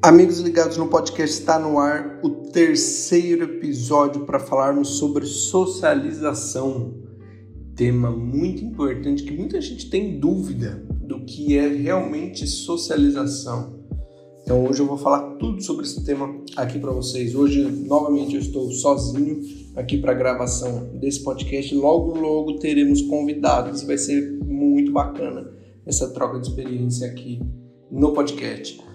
Amigos 0.00 0.38
ligados 0.38 0.76
no 0.76 0.86
podcast 0.86 1.40
está 1.40 1.58
no 1.58 1.76
ar 1.76 2.20
o 2.22 2.30
terceiro 2.52 3.42
episódio 3.42 4.24
para 4.24 4.38
falarmos 4.38 4.90
sobre 4.90 5.26
socialização. 5.26 6.94
Tema 7.74 8.08
muito 8.08 8.64
importante 8.64 9.24
que 9.24 9.36
muita 9.36 9.60
gente 9.60 9.90
tem 9.90 10.20
dúvida 10.20 10.86
do 11.02 11.24
que 11.24 11.58
é 11.58 11.66
realmente 11.66 12.46
socialização. 12.46 13.76
Então 14.44 14.64
hoje 14.66 14.80
eu 14.80 14.86
vou 14.86 14.96
falar 14.96 15.34
tudo 15.34 15.60
sobre 15.60 15.84
esse 15.84 16.04
tema 16.04 16.44
aqui 16.54 16.78
para 16.78 16.92
vocês. 16.92 17.34
Hoje 17.34 17.60
novamente 17.62 18.36
eu 18.36 18.40
estou 18.40 18.70
sozinho 18.70 19.40
aqui 19.74 19.98
para 19.98 20.12
a 20.12 20.14
gravação 20.14 20.96
desse 21.00 21.24
podcast. 21.24 21.74
Logo 21.74 22.16
logo 22.16 22.60
teremos 22.60 23.02
convidados, 23.02 23.82
vai 23.82 23.98
ser 23.98 24.38
muito 24.44 24.92
bacana 24.92 25.50
essa 25.84 26.08
troca 26.10 26.38
de 26.38 26.46
experiência 26.46 27.08
aqui 27.08 27.40
no 27.90 28.12
podcast. 28.12 28.87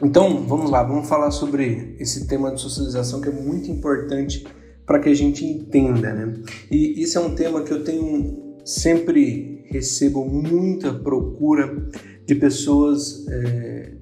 Então, 0.00 0.46
vamos 0.46 0.70
lá, 0.70 0.82
vamos 0.84 1.08
falar 1.08 1.32
sobre 1.32 1.96
esse 1.98 2.28
tema 2.28 2.52
de 2.52 2.60
socialização 2.60 3.20
que 3.20 3.28
é 3.28 3.32
muito 3.32 3.68
importante 3.68 4.46
para 4.86 5.00
que 5.00 5.08
a 5.08 5.14
gente 5.14 5.44
entenda, 5.44 6.14
né? 6.14 6.34
E 6.70 7.02
isso 7.02 7.18
é 7.18 7.20
um 7.20 7.34
tema 7.34 7.62
que 7.62 7.72
eu 7.72 7.82
tenho 7.82 8.56
sempre 8.64 9.64
recebo 9.66 10.24
muita 10.24 10.94
procura 10.94 11.90
de 12.24 12.34
pessoas 12.36 13.26
é, 13.28 13.92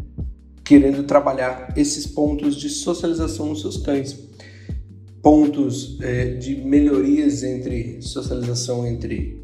querendo 0.63 1.03
trabalhar 1.05 1.73
esses 1.77 2.07
pontos 2.07 2.57
de 2.57 2.69
socialização 2.69 3.47
nos 3.47 3.63
seus 3.63 3.79
cães, 3.79 4.19
pontos 5.23 5.99
é, 6.03 6.35
de 6.35 6.57
melhorias 6.57 7.43
entre 7.43 8.03
socialização 8.03 8.87
entre 8.87 9.43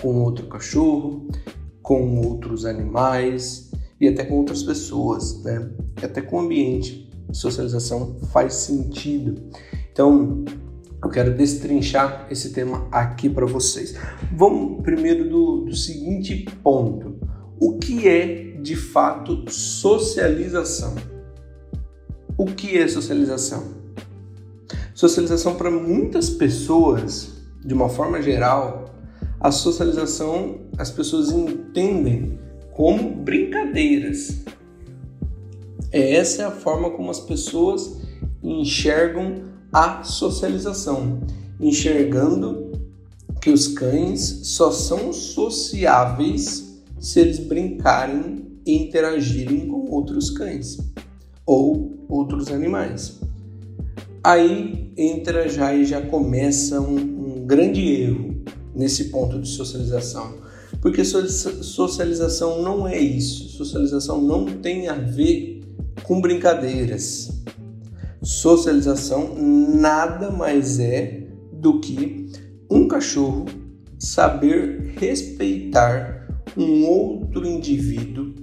com 0.00 0.22
outro 0.22 0.46
cachorro, 0.46 1.28
com 1.82 2.20
outros 2.20 2.64
animais, 2.64 3.70
e 4.00 4.08
até 4.08 4.24
com 4.24 4.36
outras 4.36 4.62
pessoas, 4.62 5.42
né? 5.42 5.70
Até 6.02 6.20
com 6.20 6.36
o 6.36 6.40
ambiente. 6.40 7.08
Socialização 7.32 8.16
faz 8.32 8.54
sentido. 8.54 9.40
Então, 9.92 10.44
eu 11.02 11.08
quero 11.08 11.34
destrinchar 11.34 12.26
esse 12.30 12.52
tema 12.52 12.86
aqui 12.92 13.28
para 13.28 13.46
vocês. 13.46 13.94
Vamos 14.36 14.82
primeiro 14.82 15.28
do, 15.28 15.64
do 15.64 15.76
seguinte 15.76 16.46
ponto: 16.62 17.18
o 17.58 17.78
que 17.78 18.06
é 18.06 18.56
de 18.60 18.76
fato 18.76 19.50
socialização? 19.50 20.94
O 22.36 22.46
que 22.46 22.76
é 22.76 22.86
socialização? 22.88 23.80
Socialização 24.94 25.54
para 25.54 25.70
muitas 25.70 26.28
pessoas, 26.28 27.30
de 27.64 27.72
uma 27.72 27.88
forma 27.88 28.20
geral, 28.20 28.94
a 29.40 29.50
socialização 29.50 30.60
as 30.76 30.90
pessoas 30.90 31.30
entendem 31.30 32.38
como 32.72 33.10
brincadeiras. 33.10 34.44
É 35.92 36.14
essa 36.14 36.42
é 36.42 36.44
a 36.44 36.50
forma 36.50 36.90
como 36.90 37.10
as 37.10 37.20
pessoas 37.20 38.00
enxergam 38.42 39.44
a 39.72 40.02
socialização, 40.02 41.20
enxergando 41.60 42.70
que 43.40 43.50
os 43.50 43.68
cães 43.68 44.40
só 44.44 44.70
são 44.70 45.12
sociáveis 45.12 46.80
se 46.98 47.20
eles 47.20 47.38
brincarem 47.38 48.60
e 48.66 48.76
interagirem 48.76 49.66
com 49.66 49.90
outros 49.90 50.30
cães 50.30 50.78
ou 51.46 52.06
outros 52.08 52.48
animais. 52.48 53.18
Aí 54.22 54.92
entra 54.96 55.48
já 55.48 55.74
e 55.74 55.84
já 55.84 56.02
começa 56.02 56.80
um, 56.80 56.96
um 56.96 57.46
grande 57.46 57.80
erro 57.80 58.42
nesse 58.74 59.04
ponto 59.04 59.40
de 59.40 59.48
socialização 59.48 60.40
porque 60.80 61.04
socialização 61.04 62.62
não 62.62 62.88
é 62.88 62.98
isso. 62.98 63.48
Socialização 63.50 64.20
não 64.20 64.46
tem 64.46 64.88
a 64.88 64.94
ver 64.94 65.49
com 66.02 66.20
brincadeiras. 66.20 67.42
Socialização 68.22 69.34
nada 69.36 70.30
mais 70.30 70.78
é 70.78 71.26
do 71.52 71.80
que 71.80 72.30
um 72.70 72.86
cachorro 72.86 73.46
saber 73.98 74.94
respeitar 74.98 76.28
um 76.56 76.86
outro 76.86 77.46
indivíduo. 77.46 78.34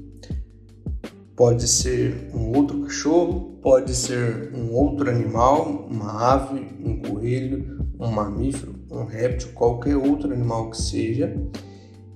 Pode 1.35 1.67
ser 1.67 2.29
um 2.33 2.57
outro 2.57 2.81
cachorro, 2.81 3.59
pode 3.61 3.93
ser 3.93 4.51
um 4.55 4.73
outro 4.73 5.09
animal, 5.09 5.87
uma 5.89 6.33
ave, 6.33 6.59
um 6.83 6.99
coelho, 6.99 7.85
um 7.99 8.09
mamífero, 8.09 8.75
um 8.91 9.05
réptil, 9.05 9.49
qualquer 9.53 9.95
outro 9.95 10.31
animal 10.31 10.71
que 10.71 10.77
seja 10.77 11.35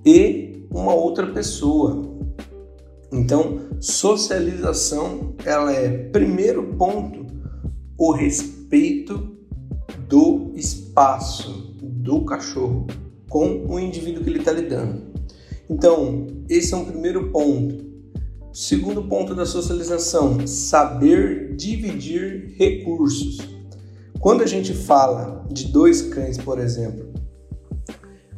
e 0.04 0.66
uma 0.70 0.94
outra 0.94 1.26
pessoa. 1.28 2.10
Então, 3.12 3.60
socialização, 3.78 5.34
ela 5.44 5.70
é 5.70 5.88
primeiro 6.08 6.74
ponto 6.78 7.26
o 7.98 8.10
respeito 8.10 9.36
do 10.08 10.50
espaço 10.54 11.76
do 11.82 12.24
cachorro 12.24 12.86
com 13.28 13.66
o 13.66 13.78
indivíduo 13.78 14.24
que 14.24 14.30
ele 14.30 14.38
está 14.38 14.50
lidando. 14.50 15.12
Então, 15.68 16.26
esse 16.48 16.72
é 16.72 16.76
um 16.76 16.86
primeiro 16.86 17.30
ponto. 17.30 17.84
Segundo 18.52 19.04
ponto 19.04 19.34
da 19.34 19.46
socialização, 19.46 20.46
saber 20.46 21.54
dividir 21.54 22.54
recursos. 22.56 23.38
Quando 24.20 24.42
a 24.42 24.46
gente 24.46 24.72
fala 24.72 25.46
de 25.50 25.68
dois 25.68 26.02
cães, 26.02 26.38
por 26.38 26.58
exemplo, 26.58 27.12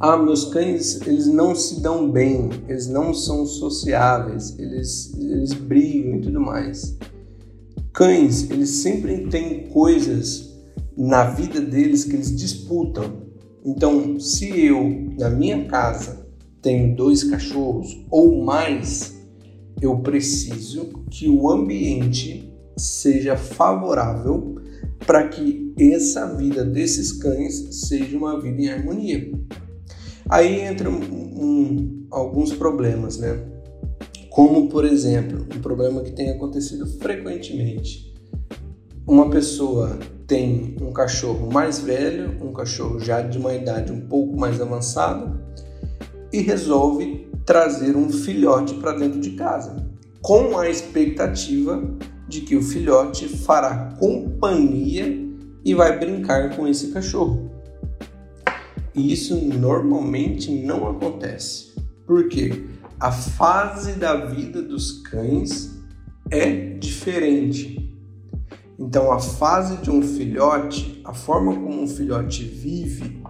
ah, 0.06 0.18
meus 0.18 0.44
cães, 0.44 1.00
eles 1.06 1.26
não 1.26 1.54
se 1.54 1.80
dão 1.80 2.10
bem, 2.10 2.50
eles 2.68 2.86
não 2.86 3.14
são 3.14 3.46
sociáveis, 3.46 4.54
eles, 4.58 5.14
eles 5.18 5.54
brigam 5.54 6.16
e 6.16 6.20
tudo 6.20 6.38
mais. 6.38 6.94
Cães, 7.90 8.50
eles 8.50 8.68
sempre 8.68 9.28
têm 9.28 9.68
coisas 9.68 10.52
na 10.94 11.24
vida 11.30 11.58
deles 11.58 12.04
que 12.04 12.16
eles 12.16 12.36
disputam. 12.36 13.22
Então, 13.64 14.20
se 14.20 14.66
eu, 14.66 15.10
na 15.18 15.30
minha 15.30 15.64
casa, 15.64 16.28
tenho 16.60 16.94
dois 16.94 17.24
cachorros 17.24 18.04
ou 18.10 18.44
mais, 18.44 19.14
eu 19.80 20.00
preciso 20.00 20.86
que 21.10 21.30
o 21.30 21.50
ambiente 21.50 22.52
seja 22.76 23.38
favorável 23.38 24.56
para 25.06 25.28
que 25.28 25.72
essa 25.78 26.26
vida 26.36 26.62
desses 26.62 27.10
cães 27.10 27.54
seja 27.88 28.18
uma 28.18 28.38
vida 28.38 28.60
em 28.60 28.68
harmonia. 28.68 29.32
Aí 30.28 30.66
entram 30.66 30.92
um, 30.92 32.06
alguns 32.10 32.52
problemas, 32.52 33.18
né? 33.18 33.38
Como, 34.30 34.68
por 34.68 34.84
exemplo, 34.84 35.46
um 35.54 35.60
problema 35.60 36.02
que 36.02 36.12
tem 36.12 36.30
acontecido 36.30 36.86
frequentemente. 36.98 38.12
Uma 39.06 39.28
pessoa 39.28 39.98
tem 40.26 40.76
um 40.80 40.92
cachorro 40.92 41.52
mais 41.52 41.78
velho, 41.78 42.42
um 42.42 42.52
cachorro 42.52 42.98
já 42.98 43.20
de 43.20 43.38
uma 43.38 43.54
idade 43.54 43.92
um 43.92 44.00
pouco 44.08 44.36
mais 44.36 44.60
avançada 44.60 45.40
e 46.32 46.40
resolve 46.40 47.28
trazer 47.44 47.94
um 47.96 48.08
filhote 48.10 48.74
para 48.74 48.92
dentro 48.92 49.20
de 49.20 49.32
casa, 49.32 49.88
com 50.22 50.58
a 50.58 50.68
expectativa 50.68 51.82
de 52.26 52.40
que 52.40 52.56
o 52.56 52.62
filhote 52.62 53.28
fará 53.28 53.94
companhia 53.98 55.22
e 55.64 55.74
vai 55.74 55.98
brincar 55.98 56.56
com 56.56 56.66
esse 56.66 56.88
cachorro. 56.88 57.53
E 58.94 59.12
isso 59.12 59.36
normalmente 59.36 60.50
não 60.50 60.88
acontece. 60.88 61.74
Porque 62.06 62.64
a 63.00 63.10
fase 63.10 63.94
da 63.94 64.26
vida 64.26 64.62
dos 64.62 65.02
cães 65.02 65.74
é 66.30 66.74
diferente. 66.78 67.92
Então, 68.78 69.12
a 69.12 69.18
fase 69.18 69.78
de 69.78 69.90
um 69.90 70.02
filhote, 70.02 71.00
a 71.04 71.12
forma 71.12 71.54
como 71.54 71.82
um 71.82 71.88
filhote 71.88 72.44
vive, 72.44 73.22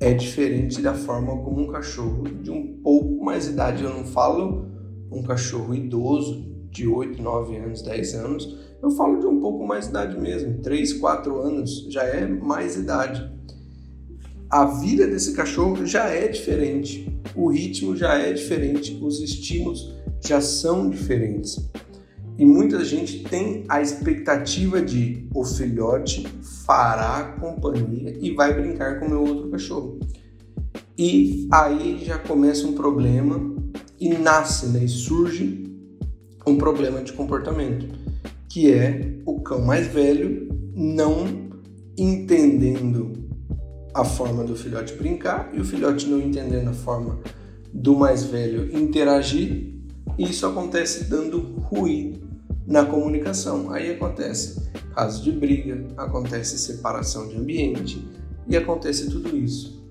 é 0.00 0.12
diferente 0.12 0.80
da 0.80 0.94
forma 0.94 1.42
como 1.42 1.62
um 1.62 1.68
cachorro 1.68 2.24
de 2.28 2.50
um 2.50 2.80
pouco 2.82 3.24
mais 3.24 3.48
idade. 3.48 3.82
Eu 3.82 3.90
não 3.90 4.04
falo 4.04 4.66
um 5.10 5.22
cachorro 5.22 5.74
idoso 5.74 6.46
de 6.70 6.86
8, 6.86 7.20
9 7.20 7.56
anos, 7.56 7.82
10 7.82 8.14
anos, 8.14 8.58
eu 8.80 8.90
falo 8.90 9.18
de 9.18 9.26
um 9.26 9.40
pouco 9.40 9.66
mais 9.66 9.88
idade 9.88 10.18
mesmo, 10.18 10.60
3, 10.62 10.92
4 10.94 11.40
anos 11.40 11.86
já 11.90 12.02
é 12.04 12.26
mais 12.26 12.76
idade 12.76 13.37
a 14.50 14.64
vida 14.64 15.06
desse 15.06 15.34
cachorro 15.34 15.84
já 15.84 16.08
é 16.08 16.26
diferente, 16.28 17.20
o 17.34 17.48
ritmo 17.48 17.94
já 17.94 18.14
é 18.14 18.32
diferente, 18.32 18.98
os 19.02 19.20
estímulos 19.20 19.94
já 20.24 20.40
são 20.40 20.88
diferentes. 20.88 21.68
E 22.38 22.46
muita 22.46 22.82
gente 22.84 23.24
tem 23.24 23.64
a 23.68 23.82
expectativa 23.82 24.80
de 24.80 25.28
o 25.34 25.44
filhote 25.44 26.26
fará 26.64 27.36
companhia 27.40 28.16
e 28.20 28.30
vai 28.30 28.54
brincar 28.54 28.98
com 28.98 29.06
o 29.06 29.10
meu 29.10 29.22
outro 29.22 29.50
cachorro. 29.50 29.98
E 30.96 31.46
aí 31.52 32.02
já 32.04 32.16
começa 32.18 32.66
um 32.66 32.72
problema 32.72 33.54
e 34.00 34.08
nasce, 34.10 34.66
né, 34.68 34.84
e 34.84 34.88
surge 34.88 35.64
um 36.46 36.56
problema 36.56 37.02
de 37.02 37.12
comportamento, 37.12 37.86
que 38.48 38.72
é 38.72 39.12
o 39.26 39.40
cão 39.40 39.60
mais 39.60 39.86
velho 39.88 40.48
não 40.74 41.50
entendendo 41.96 43.27
a 43.94 44.04
forma 44.04 44.44
do 44.44 44.54
filhote 44.54 44.94
brincar 44.94 45.50
e 45.52 45.60
o 45.60 45.64
filhote 45.64 46.06
não 46.06 46.20
entendendo 46.20 46.68
a 46.68 46.72
forma 46.72 47.18
do 47.72 47.96
mais 47.96 48.24
velho 48.24 48.76
interagir, 48.76 49.74
e 50.16 50.24
isso 50.30 50.46
acontece 50.46 51.04
dando 51.04 51.40
ruído 51.60 52.20
na 52.66 52.84
comunicação. 52.84 53.70
Aí 53.70 53.90
acontece 53.90 54.70
casos 54.94 55.22
de 55.22 55.32
briga, 55.32 55.84
acontece 55.96 56.58
separação 56.58 57.28
de 57.28 57.36
ambiente 57.36 58.06
e 58.46 58.56
acontece 58.56 59.08
tudo 59.08 59.36
isso. 59.36 59.82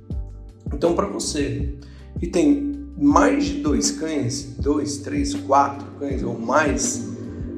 Então, 0.74 0.94
para 0.94 1.08
você 1.08 1.76
que 2.20 2.28
tem 2.28 2.76
mais 2.98 3.46
de 3.46 3.62
dois 3.62 3.92
cães, 3.92 4.56
dois, 4.60 4.98
três, 4.98 5.34
quatro 5.34 5.88
cães 6.00 6.24
ou 6.24 6.38
mais, 6.38 7.08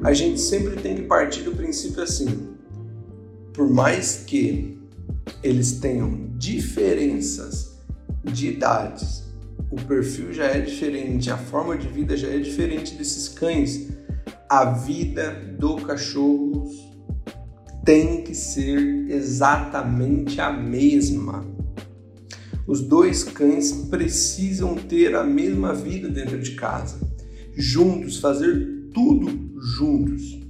a 0.02 0.12
gente 0.12 0.40
sempre 0.40 0.76
tem 0.76 0.96
que 0.96 1.02
partir 1.02 1.42
do 1.42 1.52
princípio 1.52 2.02
assim: 2.02 2.50
por 3.52 3.68
mais 3.68 4.24
que 4.26 4.78
eles 5.42 5.72
tenham 5.72 6.29
diferenças 6.40 7.78
de 8.24 8.48
idades, 8.48 9.24
o 9.70 9.76
perfil 9.76 10.32
já 10.32 10.46
é 10.46 10.60
diferente, 10.60 11.30
a 11.30 11.36
forma 11.36 11.76
de 11.76 11.86
vida 11.86 12.16
já 12.16 12.28
é 12.28 12.38
diferente 12.38 12.94
desses 12.94 13.28
cães, 13.28 13.88
a 14.48 14.64
vida 14.64 15.32
do 15.58 15.76
cachorro 15.76 16.64
tem 17.84 18.24
que 18.24 18.34
ser 18.34 19.10
exatamente 19.10 20.40
a 20.40 20.50
mesma. 20.50 21.44
Os 22.66 22.80
dois 22.80 23.22
cães 23.22 23.72
precisam 23.90 24.76
ter 24.76 25.14
a 25.14 25.22
mesma 25.22 25.74
vida 25.74 26.08
dentro 26.08 26.40
de 26.40 26.52
casa, 26.52 26.98
juntos, 27.54 28.18
fazer 28.18 28.88
tudo 28.94 29.60
juntos. 29.76 30.40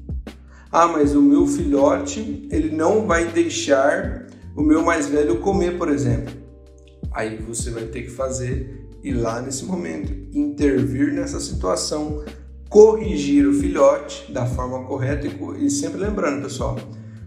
Ah, 0.71 0.87
mas 0.87 1.17
o 1.17 1.21
meu 1.21 1.49
filhote, 1.49 2.47
ele 2.49 2.71
não 2.71 3.09
vai 3.09 3.33
deixar 3.33 4.30
o 4.57 4.63
meu 4.63 4.83
mais 4.83 5.07
velho 5.07 5.41
comer, 5.41 5.79
por 5.79 5.89
exemplo. 5.89 6.35
Aí 7.13 7.37
você 7.39 7.71
vai 7.71 7.85
ter 7.85 8.03
que 8.03 8.11
fazer 8.11 8.89
ir 9.03 9.15
lá 9.15 9.41
nesse 9.41 9.65
momento, 9.65 10.13
intervir 10.37 11.13
nessa 11.13 11.41
situação, 11.41 12.23
corrigir 12.69 13.47
o 13.47 13.53
filhote 13.53 14.31
da 14.33 14.47
forma 14.47 14.85
correta 14.85 15.27
e, 15.27 15.67
e 15.67 15.71
sempre 15.71 16.01
lembrando, 16.01 16.43
pessoal, 16.43 16.79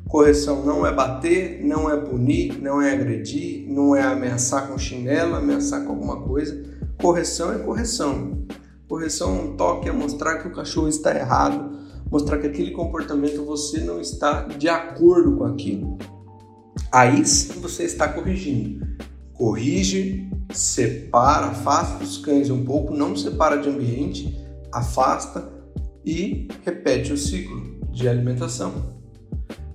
correção 0.07 0.63
não 0.65 0.85
é 0.85 0.93
bater, 0.93 1.63
não 1.63 1.89
é 1.89 1.97
punir, 1.97 2.61
não 2.61 2.81
é 2.81 2.93
agredir, 2.93 3.67
não 3.69 3.95
é 3.95 4.03
ameaçar 4.03 4.67
com 4.67 4.77
chinelo, 4.77 5.35
ameaçar 5.35 5.83
com 5.83 5.93
alguma 5.93 6.21
coisa. 6.21 6.63
Correção 7.01 7.51
é 7.51 7.57
correção. 7.57 8.45
Correção 8.87 9.35
é 9.35 9.41
um 9.41 9.57
toque, 9.57 9.89
é 9.89 9.91
mostrar 9.91 10.37
que 10.37 10.47
o 10.47 10.53
cachorro 10.53 10.87
está 10.87 11.15
errado, 11.15 11.77
mostrar 12.11 12.37
que 12.37 12.47
aquele 12.47 12.71
comportamento 12.71 13.43
você 13.43 13.79
não 13.79 13.99
está 13.99 14.43
de 14.43 14.69
acordo 14.69 15.35
com 15.35 15.45
aquilo. 15.45 15.97
Aí 16.93 17.25
sim 17.25 17.59
você 17.59 17.85
está 17.85 18.07
corrigindo. 18.07 18.85
Corrige, 19.33 20.29
separa, 20.53 21.47
afasta 21.47 22.03
os 22.03 22.19
cães 22.19 22.51
um 22.51 22.63
pouco, 22.63 22.93
não 22.93 23.15
separa 23.15 23.57
de 23.57 23.67
ambiente, 23.67 24.37
afasta 24.71 25.51
e 26.05 26.47
repete 26.63 27.11
o 27.11 27.17
ciclo 27.17 27.79
de 27.91 28.07
alimentação 28.07 28.93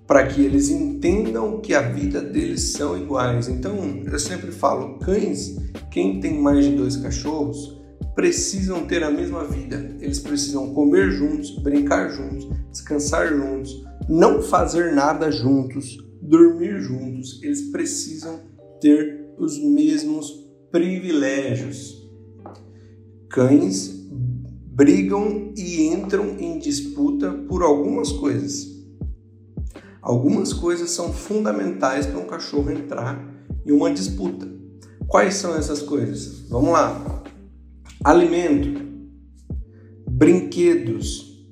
para 0.06 0.28
que 0.28 0.42
eles 0.42 0.70
entendam 0.70 1.60
que 1.60 1.74
a 1.74 1.82
vida 1.82 2.22
deles 2.22 2.72
são 2.74 2.96
iguais. 2.96 3.48
Então, 3.48 3.76
eu 4.06 4.18
sempre 4.20 4.52
falo, 4.52 5.00
cães, 5.00 5.56
quem 5.90 6.20
tem 6.20 6.40
mais 6.40 6.64
de 6.64 6.76
dois 6.76 6.96
cachorros, 6.96 7.82
precisam 8.14 8.86
ter 8.86 9.02
a 9.02 9.10
mesma 9.10 9.44
vida. 9.44 9.96
Eles 10.00 10.20
precisam 10.20 10.72
comer 10.72 11.10
juntos, 11.10 11.50
brincar 11.58 12.10
juntos, 12.10 12.48
descansar 12.70 13.28
juntos, 13.28 13.84
não 14.08 14.40
fazer 14.40 14.92
nada 14.94 15.32
juntos, 15.32 15.98
dormir 16.20 16.80
juntos. 16.80 17.40
Eles 17.42 17.70
precisam 17.70 18.40
ter 18.80 19.34
os 19.38 19.58
mesmos 19.58 20.30
privilégios. 20.70 22.08
Cães 23.28 24.08
brigam 24.66 25.52
e 25.56 25.86
entram 25.86 26.38
em 26.38 26.58
disputa 26.58 27.32
por 27.48 27.62
algumas 27.62 28.12
coisas 28.12 28.78
Algumas 30.08 30.54
coisas 30.54 30.90
são 30.90 31.12
fundamentais 31.12 32.06
para 32.06 32.18
um 32.18 32.26
cachorro 32.26 32.70
entrar 32.70 33.22
em 33.66 33.72
uma 33.72 33.92
disputa. 33.92 34.48
Quais 35.06 35.34
são 35.34 35.54
essas 35.54 35.82
coisas? 35.82 36.48
Vamos 36.48 36.70
lá. 36.70 37.22
Alimento, 38.02 38.80
brinquedos, 40.08 41.46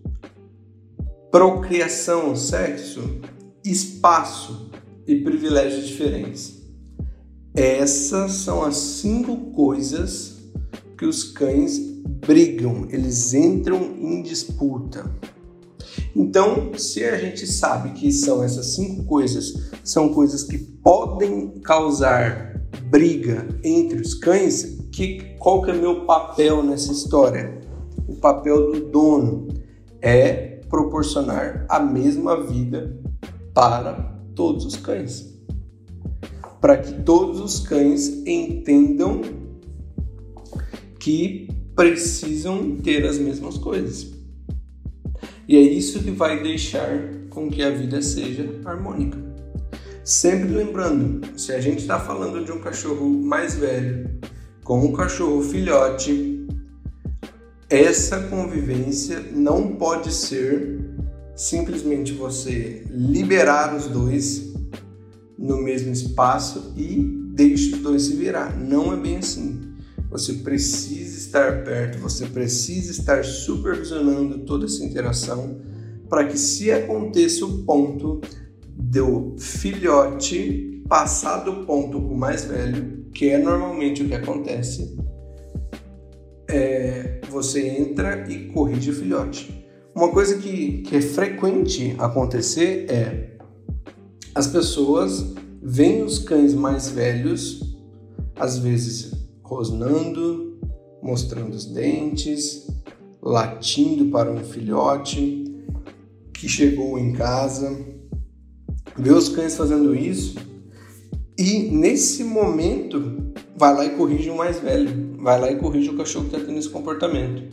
procriação, 1.30 2.34
sexo, 2.34 3.20
espaço 3.70 4.70
e 5.06 5.16
privilégios 5.16 5.86
diferentes. 5.86 6.62
Essas 7.54 8.32
são 8.32 8.62
as 8.62 8.76
cinco 8.76 9.52
coisas 9.52 10.36
que 10.98 11.06
os 11.06 11.24
cães 11.24 11.78
brigam, 12.26 12.86
eles 12.90 13.32
entram 13.34 13.96
em 14.00 14.22
disputa. 14.22 15.10
Então, 16.14 16.72
se 16.76 17.04
a 17.04 17.16
gente 17.18 17.46
sabe 17.46 17.90
que 17.90 18.10
são 18.10 18.42
essas 18.42 18.74
cinco 18.74 19.04
coisas, 19.04 19.70
são 19.84 20.10
coisas 20.10 20.42
que 20.42 20.58
podem 20.58 21.60
causar 21.60 22.60
briga 22.90 23.46
entre 23.62 24.00
os 24.00 24.14
cães, 24.14 24.78
que, 24.92 25.36
qual 25.38 25.62
que 25.62 25.70
é 25.70 25.74
meu 25.74 26.06
papel 26.06 26.62
nessa 26.62 26.92
história? 26.92 27.60
O 28.08 28.14
papel 28.16 28.72
do 28.72 28.80
dono 28.90 29.48
é 30.00 30.60
proporcionar 30.68 31.66
a 31.68 31.80
mesma 31.80 32.42
vida 32.42 32.98
para 33.56 33.94
todos 34.34 34.66
os 34.66 34.76
cães. 34.76 35.34
Para 36.60 36.76
que 36.76 36.92
todos 37.04 37.40
os 37.40 37.66
cães 37.66 38.06
entendam 38.26 39.22
que 41.00 41.48
precisam 41.74 42.76
ter 42.76 43.06
as 43.06 43.16
mesmas 43.16 43.56
coisas. 43.56 44.12
E 45.48 45.56
é 45.56 45.60
isso 45.60 46.02
que 46.02 46.10
vai 46.10 46.42
deixar 46.42 47.00
com 47.30 47.48
que 47.48 47.62
a 47.62 47.70
vida 47.70 48.02
seja 48.02 48.46
harmônica. 48.62 49.16
Sempre 50.04 50.50
lembrando, 50.50 51.26
se 51.38 51.50
a 51.52 51.60
gente 51.60 51.78
está 51.78 51.98
falando 51.98 52.44
de 52.44 52.52
um 52.52 52.60
cachorro 52.60 53.08
mais 53.08 53.54
velho 53.54 54.20
com 54.64 54.84
um 54.84 54.92
cachorro 54.92 55.40
filhote, 55.42 56.46
essa 57.70 58.20
convivência 58.24 59.18
não 59.32 59.76
pode 59.76 60.12
ser 60.12 60.85
simplesmente 61.36 62.12
você 62.12 62.84
liberar 62.90 63.76
os 63.76 63.86
dois 63.86 64.52
no 65.38 65.58
mesmo 65.58 65.92
espaço 65.92 66.72
e 66.76 66.96
deixe 67.34 67.74
os 67.74 67.80
dois 67.80 68.02
se 68.04 68.16
virar. 68.16 68.58
Não 68.58 68.92
é 68.92 68.96
bem 68.96 69.18
assim. 69.18 69.60
Você 70.10 70.32
precisa 70.34 71.18
estar 71.18 71.62
perto, 71.62 71.98
você 71.98 72.26
precisa 72.26 72.90
estar 72.90 73.22
supervisionando 73.22 74.38
toda 74.38 74.64
essa 74.64 74.82
interação 74.82 75.60
para 76.08 76.24
que 76.24 76.38
se 76.38 76.72
aconteça 76.72 77.44
o 77.44 77.64
ponto 77.64 78.20
do 78.74 79.36
filhote 79.38 80.82
passar 80.88 81.38
do 81.38 81.66
ponto 81.66 82.00
para 82.00 82.12
o 82.12 82.16
mais 82.16 82.44
velho, 82.44 83.04
que 83.12 83.28
é 83.28 83.38
normalmente 83.38 84.02
o 84.02 84.08
que 84.08 84.14
acontece, 84.14 84.96
é, 86.48 87.20
você 87.28 87.66
entra 87.66 88.30
e 88.30 88.46
corrige 88.46 88.90
o 88.90 88.94
filhote. 88.94 89.65
Uma 89.96 90.10
coisa 90.10 90.36
que, 90.36 90.82
que 90.82 90.96
é 90.96 91.00
frequente 91.00 91.96
acontecer 91.98 92.84
é 92.90 93.38
as 94.34 94.46
pessoas 94.46 95.32
veem 95.62 96.02
os 96.02 96.18
cães 96.18 96.52
mais 96.52 96.90
velhos, 96.90 97.74
às 98.38 98.58
vezes 98.58 99.12
rosnando, 99.42 100.60
mostrando 101.02 101.54
os 101.54 101.64
dentes, 101.64 102.66
latindo 103.22 104.10
para 104.10 104.30
um 104.30 104.44
filhote 104.44 105.44
que 106.34 106.46
chegou 106.46 106.98
em 106.98 107.14
casa. 107.14 107.74
Vê 108.98 109.12
os 109.12 109.30
cães 109.30 109.56
fazendo 109.56 109.94
isso 109.94 110.36
e 111.38 111.70
nesse 111.70 112.22
momento 112.22 113.32
vai 113.56 113.74
lá 113.74 113.86
e 113.86 113.96
corrige 113.96 114.28
o 114.28 114.36
mais 114.36 114.60
velho, 114.60 115.16
vai 115.18 115.40
lá 115.40 115.50
e 115.50 115.56
corrige 115.56 115.88
o 115.88 115.96
cachorro 115.96 116.28
que 116.28 116.36
está 116.36 116.46
tendo 116.46 116.58
esse 116.58 116.68
comportamento, 116.68 117.44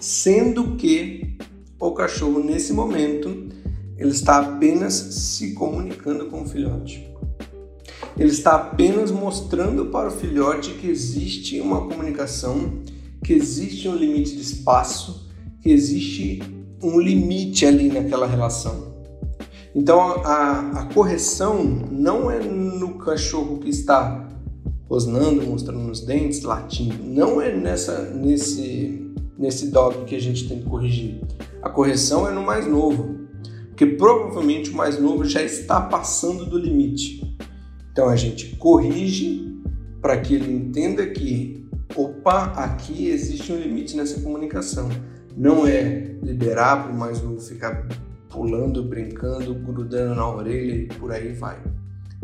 sendo 0.00 0.76
que 0.76 1.36
o 1.80 1.92
cachorro 1.92 2.40
nesse 2.40 2.72
momento 2.72 3.48
ele 3.96 4.10
está 4.10 4.38
apenas 4.38 4.94
se 4.94 5.52
comunicando 5.52 6.26
com 6.26 6.42
o 6.42 6.46
filhote. 6.46 7.10
Ele 8.18 8.30
está 8.30 8.54
apenas 8.54 9.10
mostrando 9.10 9.86
para 9.86 10.08
o 10.08 10.10
filhote 10.10 10.72
que 10.74 10.88
existe 10.88 11.60
uma 11.60 11.86
comunicação, 11.86 12.80
que 13.24 13.32
existe 13.32 13.88
um 13.88 13.94
limite 13.94 14.36
de 14.36 14.42
espaço, 14.42 15.30
que 15.62 15.70
existe 15.70 16.42
um 16.82 16.98
limite 16.98 17.66
ali 17.66 17.88
naquela 17.88 18.26
relação. 18.26 18.90
Então 19.74 20.00
a, 20.00 20.80
a 20.80 20.94
correção 20.94 21.62
não 21.90 22.30
é 22.30 22.40
no 22.40 22.98
cachorro 22.98 23.58
que 23.58 23.68
está 23.68 24.28
rosnando, 24.88 25.42
mostrando 25.42 25.90
os 25.90 26.00
dentes, 26.00 26.42
latindo. 26.42 27.04
Não 27.04 27.40
é 27.40 27.54
nessa, 27.54 28.10
nesse, 28.10 28.99
nesse 29.40 29.70
dog 29.70 30.04
que 30.04 30.14
a 30.14 30.20
gente 30.20 30.46
tem 30.46 30.58
que 30.58 30.68
corrigir. 30.68 31.18
A 31.62 31.70
correção 31.70 32.28
é 32.28 32.30
no 32.30 32.42
mais 32.42 32.66
novo, 32.66 33.20
porque 33.68 33.86
provavelmente 33.86 34.68
o 34.68 34.76
mais 34.76 35.00
novo 35.00 35.24
já 35.24 35.42
está 35.42 35.80
passando 35.80 36.44
do 36.44 36.58
limite. 36.58 37.34
Então 37.90 38.10
a 38.10 38.16
gente 38.16 38.54
corrige 38.56 39.58
para 40.02 40.20
que 40.20 40.34
ele 40.34 40.52
entenda 40.52 41.06
que, 41.06 41.66
opa, 41.96 42.52
aqui 42.52 43.08
existe 43.08 43.50
um 43.50 43.58
limite 43.58 43.96
nessa 43.96 44.20
comunicação. 44.20 44.90
não 45.34 45.66
é 45.66 46.16
liberar 46.22 46.84
para 46.84 46.92
o 46.92 46.98
mais 46.98 47.22
novo 47.22 47.40
ficar 47.40 47.88
pulando, 48.28 48.84
brincando, 48.84 49.54
grudando 49.54 50.14
na 50.16 50.28
orelha 50.28 50.74
e 50.74 50.86
por 50.86 51.12
aí 51.12 51.32
vai. 51.32 51.58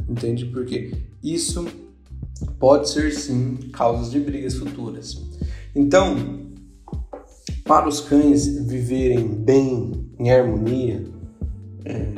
Entende? 0.06 0.44
Porque 0.46 0.92
isso 1.22 1.66
pode 2.58 2.90
ser 2.90 3.10
sim 3.12 3.56
causas 3.72 4.10
de 4.10 4.20
brigas 4.20 4.54
futuras. 4.54 5.24
Então, 5.74 6.45
para 7.66 7.88
os 7.88 8.00
cães 8.00 8.46
viverem 8.46 9.26
bem, 9.26 10.08
em 10.18 10.30
harmonia, 10.30 11.04
é, 11.84 12.08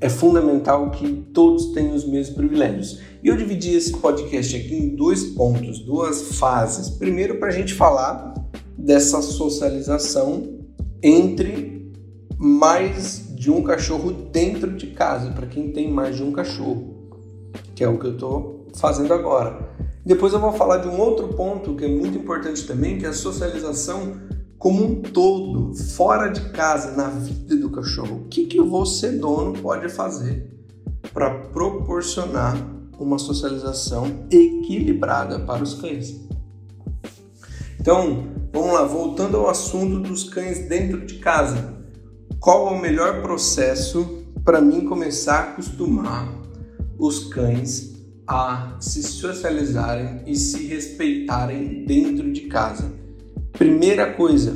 é 0.00 0.08
fundamental 0.08 0.90
que 0.90 1.12
todos 1.32 1.66
tenham 1.66 1.94
os 1.94 2.06
mesmos 2.06 2.34
privilégios. 2.34 3.00
E 3.22 3.28
eu 3.28 3.36
dividi 3.36 3.74
esse 3.74 3.92
podcast 3.92 4.56
aqui 4.56 4.74
em 4.74 4.96
dois 4.96 5.24
pontos, 5.24 5.80
duas 5.80 6.36
fases. 6.38 6.88
Primeiro, 6.88 7.38
para 7.38 7.48
a 7.48 7.52
gente 7.52 7.74
falar 7.74 8.34
dessa 8.76 9.20
socialização 9.20 10.58
entre 11.02 11.92
mais 12.38 13.24
de 13.34 13.50
um 13.50 13.62
cachorro 13.62 14.10
dentro 14.10 14.72
de 14.74 14.88
casa, 14.88 15.30
para 15.32 15.46
quem 15.46 15.70
tem 15.70 15.90
mais 15.90 16.16
de 16.16 16.22
um 16.22 16.32
cachorro, 16.32 16.94
que 17.74 17.84
é 17.84 17.88
o 17.88 17.98
que 17.98 18.06
eu 18.06 18.12
estou 18.14 18.66
fazendo 18.74 19.12
agora. 19.12 19.68
Depois 20.04 20.32
eu 20.32 20.40
vou 20.40 20.52
falar 20.52 20.78
de 20.78 20.88
um 20.88 20.98
outro 20.98 21.28
ponto 21.28 21.74
que 21.74 21.84
é 21.84 21.88
muito 21.88 22.18
importante 22.18 22.66
também, 22.66 22.98
que 22.98 23.06
é 23.06 23.08
a 23.08 23.12
socialização 23.12 24.14
como 24.64 24.82
um 24.82 25.02
todo, 25.02 25.74
fora 25.74 26.28
de 26.28 26.40
casa, 26.48 26.92
na 26.92 27.10
vida 27.10 27.54
do 27.54 27.68
cachorro. 27.68 28.22
O 28.24 28.28
que, 28.30 28.46
que 28.46 28.58
você, 28.62 29.10
dono, 29.10 29.52
pode 29.60 29.90
fazer 29.90 30.50
para 31.12 31.34
proporcionar 31.48 32.56
uma 32.98 33.18
socialização 33.18 34.24
equilibrada 34.30 35.40
para 35.40 35.62
os 35.62 35.74
cães? 35.74 36.18
Então, 37.78 38.24
vamos 38.54 38.72
lá, 38.72 38.84
voltando 38.86 39.36
ao 39.36 39.50
assunto 39.50 40.00
dos 40.00 40.30
cães 40.30 40.66
dentro 40.66 41.04
de 41.04 41.18
casa. 41.18 41.74
Qual 42.40 42.68
é 42.68 42.70
o 42.70 42.80
melhor 42.80 43.20
processo 43.20 44.24
para 44.42 44.62
mim 44.62 44.86
começar 44.86 45.40
a 45.40 45.50
acostumar 45.50 46.40
os 46.98 47.24
cães 47.24 47.92
a 48.26 48.78
se 48.80 49.02
socializarem 49.02 50.22
e 50.26 50.34
se 50.34 50.66
respeitarem 50.66 51.84
dentro 51.84 52.32
de 52.32 52.46
casa? 52.46 53.03
Primeira 53.56 54.12
coisa, 54.14 54.52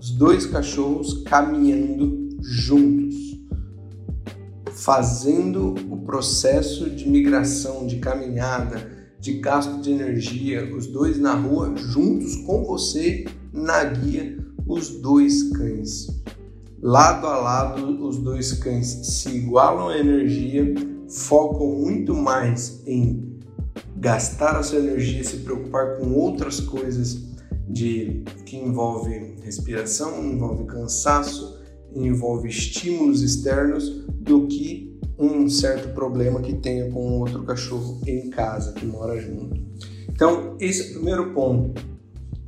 os 0.00 0.10
dois 0.10 0.46
cachorros 0.46 1.22
caminhando 1.22 2.36
juntos, 2.40 3.38
fazendo 4.72 5.76
o 5.88 5.98
processo 5.98 6.90
de 6.90 7.08
migração, 7.08 7.86
de 7.86 7.98
caminhada, 8.00 8.90
de 9.20 9.34
gasto 9.34 9.80
de 9.80 9.92
energia, 9.92 10.74
os 10.74 10.88
dois 10.88 11.20
na 11.20 11.34
rua 11.34 11.72
juntos 11.76 12.34
com 12.44 12.64
você 12.64 13.26
na 13.52 13.84
guia, 13.84 14.36
os 14.66 14.90
dois 14.90 15.44
cães. 15.52 16.08
Lado 16.82 17.28
a 17.28 17.36
lado, 17.36 18.08
os 18.08 18.18
dois 18.18 18.54
cães 18.54 18.88
se 18.88 19.28
igualam 19.28 19.88
a 19.88 19.98
energia, 19.98 20.74
focam 21.08 21.76
muito 21.76 22.12
mais 22.12 22.82
em 22.88 23.38
gastar 23.94 24.56
a 24.56 24.64
sua 24.64 24.80
energia, 24.80 25.22
se 25.22 25.36
preocupar 25.36 25.98
com 25.98 26.12
outras 26.12 26.58
coisas 26.58 27.25
de 27.66 28.22
que 28.44 28.56
envolve 28.56 29.36
respiração, 29.42 30.24
envolve 30.24 30.64
cansaço, 30.64 31.60
envolve 31.94 32.48
estímulos 32.48 33.22
externos 33.22 34.04
do 34.20 34.46
que 34.46 34.96
um 35.18 35.48
certo 35.48 35.94
problema 35.94 36.40
que 36.40 36.54
tenha 36.54 36.90
com 36.90 37.20
outro 37.20 37.42
cachorro 37.42 38.00
em 38.06 38.28
casa 38.30 38.72
que 38.72 38.84
mora 38.84 39.18
junto. 39.18 39.60
Então, 40.08 40.56
esse 40.60 40.82
é 40.82 40.90
o 40.90 40.94
primeiro 40.94 41.32
ponto. 41.32 41.82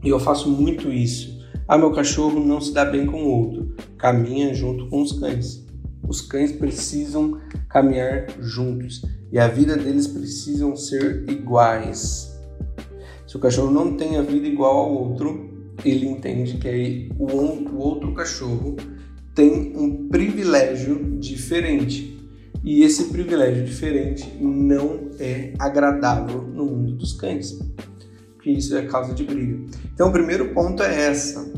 E 0.03 0.09
eu 0.09 0.21
faço 0.21 0.49
muito 0.51 0.93
isso. 0.93 1.39
Ah, 1.67 1.77
meu 1.77 1.93
cachorro 1.93 2.41
não 2.41 2.61
se 2.61 2.73
dá 2.73 2.85
bem 2.85 3.07
com 3.07 3.25
o 3.25 3.29
outro. 3.29 3.75
Caminha 3.97 4.55
junto 4.55 4.89
com 4.89 5.03
os 5.03 5.13
cães. 5.13 5.67
Os 6.07 6.21
cães 6.21 6.53
precisam 6.53 7.39
caminhar 7.69 8.27
juntos 8.41 9.03
e 9.31 9.39
a 9.39 9.49
vida 9.49 9.77
deles 9.77 10.07
precisam 10.07 10.75
ser 10.75 11.29
iguais. 11.29 12.38
Se 13.29 13.37
o 13.37 13.41
cachorro 13.41 13.71
não 13.71 13.95
tem 13.95 14.17
a 14.17 14.23
vida 14.23 14.49
igual 14.49 14.75
ao 14.75 14.91
outro, 14.91 15.51
ele 15.85 16.07
entende 16.07 16.57
que 16.57 16.67
aí 16.67 17.13
o, 17.19 17.27
o 17.27 17.77
outro 17.77 18.15
cachorro 18.15 18.75
tem 19.35 19.77
um 19.77 20.09
privilégio 20.09 21.19
diferente. 21.21 22.17
E 22.65 22.83
esse 22.83 23.05
privilégio 23.05 23.67
diferente 23.67 24.27
não 24.41 25.11
é 25.21 25.53
agradável 25.59 26.41
no 26.41 26.65
mundo 26.65 26.93
dos 26.95 27.13
cães, 27.13 27.53
porque 28.33 28.51
isso 28.51 28.75
é 28.75 28.87
causa 28.87 29.13
de 29.13 29.25
briga. 29.25 29.63
Então, 29.93 30.09
o 30.09 30.13
primeiro 30.13 30.55
ponto 30.55 30.83
é 30.83 31.09
essa: 31.09 31.53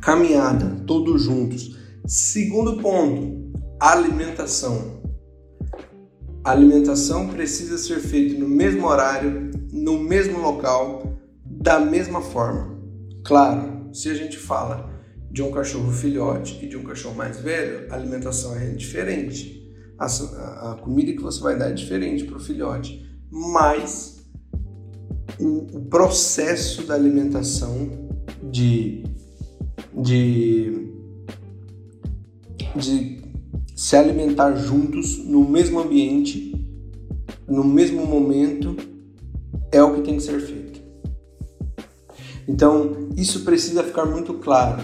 caminhada, 0.00 0.84
todos 0.86 1.24
juntos. 1.24 1.76
Segundo 2.06 2.80
ponto, 2.80 3.52
alimentação. 3.80 5.02
A 6.44 6.52
alimentação 6.52 7.26
precisa 7.26 7.76
ser 7.76 7.98
feita 7.98 8.38
no 8.38 8.48
mesmo 8.48 8.86
horário, 8.86 9.47
no 9.72 9.98
mesmo 9.98 10.40
local, 10.40 11.18
da 11.44 11.80
mesma 11.80 12.20
forma. 12.20 12.78
Claro, 13.24 13.88
se 13.92 14.08
a 14.08 14.14
gente 14.14 14.36
fala 14.36 14.90
de 15.30 15.42
um 15.42 15.50
cachorro 15.50 15.92
filhote 15.92 16.58
e 16.62 16.68
de 16.68 16.76
um 16.76 16.82
cachorro 16.82 17.14
mais 17.14 17.38
velho, 17.40 17.92
a 17.92 17.94
alimentação 17.94 18.56
é 18.56 18.70
diferente. 18.70 19.58
A, 19.98 20.06
a, 20.06 20.76
comida 20.76 21.12
que 21.12 21.20
você 21.20 21.40
vai 21.40 21.58
dar 21.58 21.70
é 21.70 21.72
diferente 21.72 22.24
para 22.24 22.36
o 22.36 22.40
filhote, 22.40 23.04
mas 23.30 24.24
o, 25.38 25.76
o, 25.76 25.84
processo 25.86 26.86
da 26.86 26.94
alimentação 26.94 28.08
de, 28.42 29.02
de, 29.92 30.92
de 32.76 33.18
se 33.74 33.96
alimentar 33.96 34.54
juntos 34.54 35.18
no 35.18 35.48
mesmo 35.48 35.80
ambiente, 35.80 36.54
no 37.48 37.64
mesmo 37.64 38.06
momento, 38.06 38.76
é 39.70 39.82
o 39.82 39.94
que 39.94 40.02
tem 40.02 40.16
que 40.16 40.22
ser 40.22 40.40
feito. 40.40 40.80
Então, 42.46 43.10
isso 43.16 43.44
precisa 43.44 43.84
ficar 43.84 44.06
muito 44.06 44.34
claro. 44.34 44.82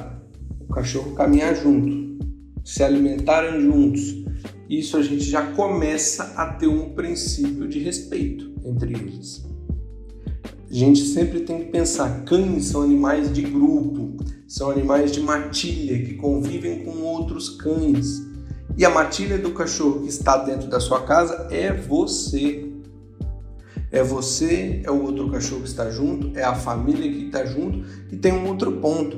O 0.68 0.72
cachorro 0.72 1.14
caminhar 1.14 1.54
junto, 1.54 2.18
se 2.64 2.82
alimentarem 2.82 3.60
juntos. 3.60 4.22
Isso 4.68 4.96
a 4.96 5.02
gente 5.02 5.24
já 5.24 5.52
começa 5.52 6.34
a 6.36 6.46
ter 6.46 6.68
um 6.68 6.90
princípio 6.94 7.66
de 7.68 7.78
respeito 7.78 8.52
entre 8.64 8.92
eles. 8.92 9.44
A 10.70 10.74
gente 10.74 11.04
sempre 11.04 11.40
tem 11.40 11.60
que 11.60 11.70
pensar: 11.70 12.24
cães 12.24 12.66
são 12.66 12.82
animais 12.82 13.32
de 13.32 13.42
grupo, 13.42 14.16
são 14.48 14.70
animais 14.70 15.12
de 15.12 15.20
matilha 15.20 16.04
que 16.04 16.14
convivem 16.14 16.84
com 16.84 17.00
outros 17.02 17.48
cães. 17.48 18.22
E 18.76 18.84
a 18.84 18.90
matilha 18.90 19.38
do 19.38 19.52
cachorro 19.52 20.02
que 20.02 20.08
está 20.08 20.36
dentro 20.38 20.68
da 20.68 20.80
sua 20.80 21.02
casa 21.02 21.46
é 21.50 21.72
você. 21.72 22.63
É 23.94 24.02
você, 24.02 24.82
é 24.82 24.90
o 24.90 25.04
outro 25.04 25.30
cachorro 25.30 25.62
que 25.62 25.68
está 25.68 25.88
junto, 25.88 26.36
é 26.36 26.42
a 26.42 26.52
família 26.52 27.08
que 27.08 27.26
está 27.26 27.44
junto. 27.44 27.86
E 28.10 28.16
tem 28.16 28.32
um 28.32 28.48
outro 28.48 28.72
ponto: 28.72 29.16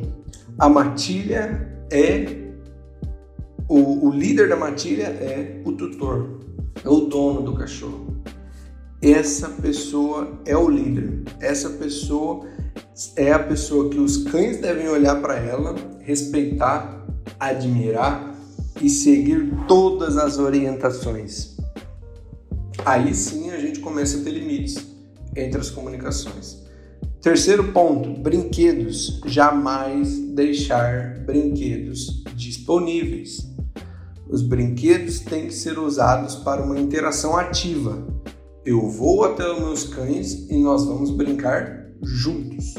a 0.58 0.68
matilha 0.68 1.66
é. 1.90 2.44
O, 3.66 4.06
o 4.06 4.10
líder 4.10 4.50
da 4.50 4.54
matilha 4.54 5.04
é 5.04 5.62
o 5.64 5.72
tutor, 5.72 6.40
é 6.84 6.88
o 6.90 7.00
dono 7.06 7.40
do 7.40 7.54
cachorro. 7.54 8.22
Essa 9.00 9.48
pessoa 9.48 10.40
é 10.44 10.54
o 10.54 10.68
líder. 10.68 11.22
Essa 11.40 11.70
pessoa 11.70 12.46
é 13.16 13.32
a 13.32 13.38
pessoa 13.38 13.88
que 13.88 13.98
os 13.98 14.24
cães 14.24 14.60
devem 14.60 14.88
olhar 14.90 15.22
para 15.22 15.36
ela, 15.36 15.74
respeitar, 16.00 17.06
admirar 17.40 18.34
e 18.82 18.90
seguir 18.90 19.50
todas 19.66 20.18
as 20.18 20.38
orientações. 20.38 21.55
Aí 22.84 23.14
sim 23.14 23.50
a 23.50 23.58
gente 23.58 23.80
começa 23.80 24.18
a 24.18 24.22
ter 24.22 24.30
limites 24.30 24.86
entre 25.34 25.60
as 25.60 25.70
comunicações. 25.70 26.64
Terceiro 27.20 27.72
ponto: 27.72 28.10
brinquedos. 28.20 29.20
Jamais 29.26 30.16
deixar 30.34 31.20
brinquedos 31.26 32.22
disponíveis. 32.34 33.52
Os 34.28 34.42
brinquedos 34.42 35.20
têm 35.20 35.46
que 35.46 35.54
ser 35.54 35.78
usados 35.78 36.36
para 36.36 36.62
uma 36.62 36.78
interação 36.78 37.36
ativa. 37.36 38.06
Eu 38.64 38.88
vou 38.88 39.24
até 39.24 39.48
os 39.48 39.60
meus 39.60 39.84
cães 39.84 40.50
e 40.50 40.56
nós 40.58 40.84
vamos 40.84 41.10
brincar 41.10 41.86
juntos. 42.02 42.74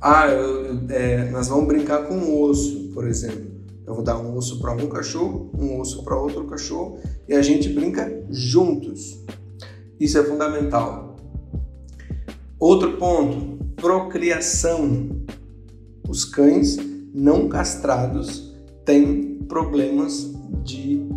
Ah, 0.00 0.28
eu, 0.28 0.86
é, 0.90 1.30
nós 1.30 1.48
vamos 1.48 1.66
brincar 1.66 2.06
com 2.06 2.18
o 2.18 2.42
osso, 2.42 2.90
por 2.94 3.06
exemplo. 3.06 3.47
Eu 3.88 3.94
vou 3.94 4.04
dar 4.04 4.18
um 4.18 4.36
osso 4.36 4.60
para 4.60 4.72
um 4.72 4.86
cachorro, 4.86 5.50
um 5.58 5.80
osso 5.80 6.04
para 6.04 6.14
outro 6.14 6.44
cachorro 6.44 6.98
e 7.26 7.32
a 7.32 7.40
gente 7.40 7.70
brinca 7.70 8.22
juntos. 8.28 9.24
Isso 9.98 10.18
é 10.18 10.24
fundamental. 10.24 11.16
Outro 12.60 12.98
ponto: 12.98 13.64
procriação. 13.76 15.08
Os 16.06 16.26
cães 16.26 16.76
não 17.14 17.48
castrados 17.48 18.54
têm 18.84 19.38
problemas 19.48 20.34
de 20.62 21.08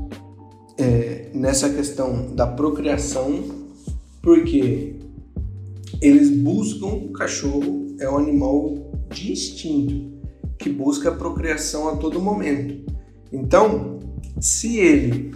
é, 0.77 1.29
nessa 1.33 1.69
questão 1.69 2.33
da 2.33 2.47
procriação, 2.47 3.43
porque 4.21 4.95
eles 6.01 6.29
buscam 6.29 6.87
o 6.87 7.11
cachorro 7.11 7.87
é 7.99 8.09
um 8.09 8.17
animal 8.17 8.75
de 9.09 9.33
instinto 9.33 10.10
que 10.61 10.69
busca 10.69 11.09
a 11.09 11.11
procriação 11.11 11.89
a 11.89 11.97
todo 11.97 12.21
momento. 12.21 12.85
Então, 13.33 13.99
se 14.39 14.77
ele 14.77 15.33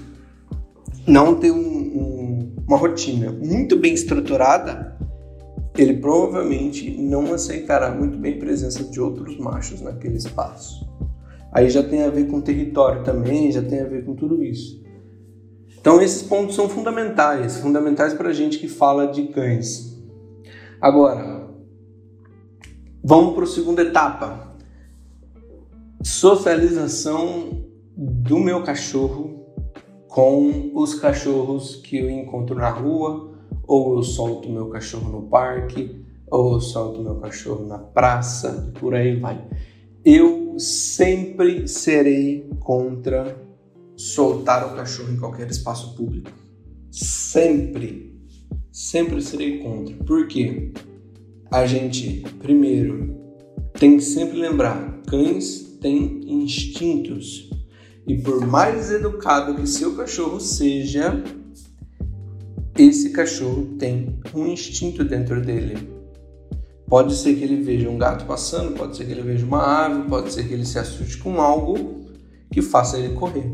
não 1.07 1.35
tem 1.35 1.51
um, 1.51 1.57
um, 1.57 2.55
uma 2.67 2.77
rotina 2.77 3.31
muito 3.31 3.75
bem 3.75 3.93
estruturada, 3.93 4.97
ele 5.75 5.95
provavelmente 5.95 6.89
não 7.01 7.33
aceitará 7.33 7.91
muito 7.91 8.17
bem 8.17 8.35
a 8.35 8.39
presença 8.39 8.83
de 8.83 9.01
outros 9.01 9.37
machos 9.37 9.81
naquele 9.81 10.17
espaço. 10.17 10.87
Aí 11.51 11.69
já 11.69 11.83
tem 11.83 12.03
a 12.03 12.09
ver 12.09 12.27
com 12.27 12.39
território 12.39 13.03
também, 13.03 13.51
já 13.51 13.61
tem 13.61 13.81
a 13.81 13.85
ver 13.85 14.05
com 14.05 14.15
tudo 14.15 14.43
isso. 14.43 14.83
Então 15.79 16.01
esses 16.01 16.21
pontos 16.21 16.55
são 16.55 16.69
fundamentais, 16.69 17.57
fundamentais 17.57 18.13
para 18.13 18.29
a 18.29 18.33
gente 18.33 18.59
que 18.59 18.67
fala 18.67 19.07
de 19.07 19.27
cães. 19.27 19.95
Agora, 20.81 21.47
vamos 23.03 23.33
para 23.35 23.43
a 23.43 23.47
segunda 23.47 23.81
etapa. 23.81 24.54
Socialização 26.05 27.65
do 27.97 28.37
meu 28.37 28.61
cachorro 28.61 29.43
com 30.07 30.69
os 30.75 30.93
cachorros 30.93 31.77
que 31.77 31.97
eu 31.97 32.07
encontro 32.11 32.55
na 32.55 32.69
rua, 32.69 33.33
ou 33.63 33.95
eu 33.95 34.03
solto 34.03 34.47
meu 34.47 34.67
cachorro 34.69 35.09
no 35.09 35.23
parque, 35.23 36.05
ou 36.27 36.53
eu 36.53 36.61
solto 36.61 37.01
meu 37.01 37.15
cachorro 37.15 37.65
na 37.65 37.79
praça, 37.79 38.71
por 38.79 38.93
aí 38.93 39.19
vai. 39.19 39.47
Eu 40.05 40.59
sempre 40.59 41.67
serei 41.67 42.51
contra 42.59 43.35
soltar 43.97 44.71
o 44.71 44.75
cachorro 44.75 45.11
em 45.11 45.17
qualquer 45.17 45.49
espaço 45.49 45.95
público. 45.95 46.29
Sempre. 46.91 48.15
Sempre 48.71 49.19
serei 49.23 49.57
contra. 49.57 49.95
Por 50.05 50.27
quê? 50.27 50.71
A 51.49 51.65
gente, 51.65 52.23
primeiro, 52.37 53.17
tem 53.73 53.97
que 53.97 54.03
sempre 54.03 54.37
lembrar: 54.37 55.01
cães 55.07 55.64
têm 55.85 56.19
instintos. 56.25 57.47
E 58.07 58.17
por 58.17 58.43
mais 58.47 58.89
educado 58.89 59.53
que 59.53 59.67
seu 59.67 59.95
cachorro 59.95 60.39
seja, 60.39 61.23
esse 62.75 63.11
cachorro 63.11 63.75
tem 63.77 64.19
um 64.33 64.47
instinto 64.47 65.03
dentro 65.03 65.39
dele. 65.39 65.87
Pode 66.87 67.13
ser 67.15 67.35
que 67.35 67.43
ele 67.43 67.61
veja 67.61 67.87
um 67.87 67.99
gato 67.99 68.25
passando, 68.25 68.75
pode 68.75 68.97
ser 68.97 69.05
que 69.05 69.11
ele 69.11 69.21
veja 69.21 69.45
uma 69.45 69.85
ave, 69.85 70.09
pode 70.09 70.33
ser 70.33 70.47
que 70.47 70.55
ele 70.55 70.65
se 70.65 70.79
assuste 70.79 71.19
com 71.19 71.39
algo 71.39 72.07
que 72.51 72.63
faça 72.63 72.97
ele 72.97 73.13
correr. 73.13 73.47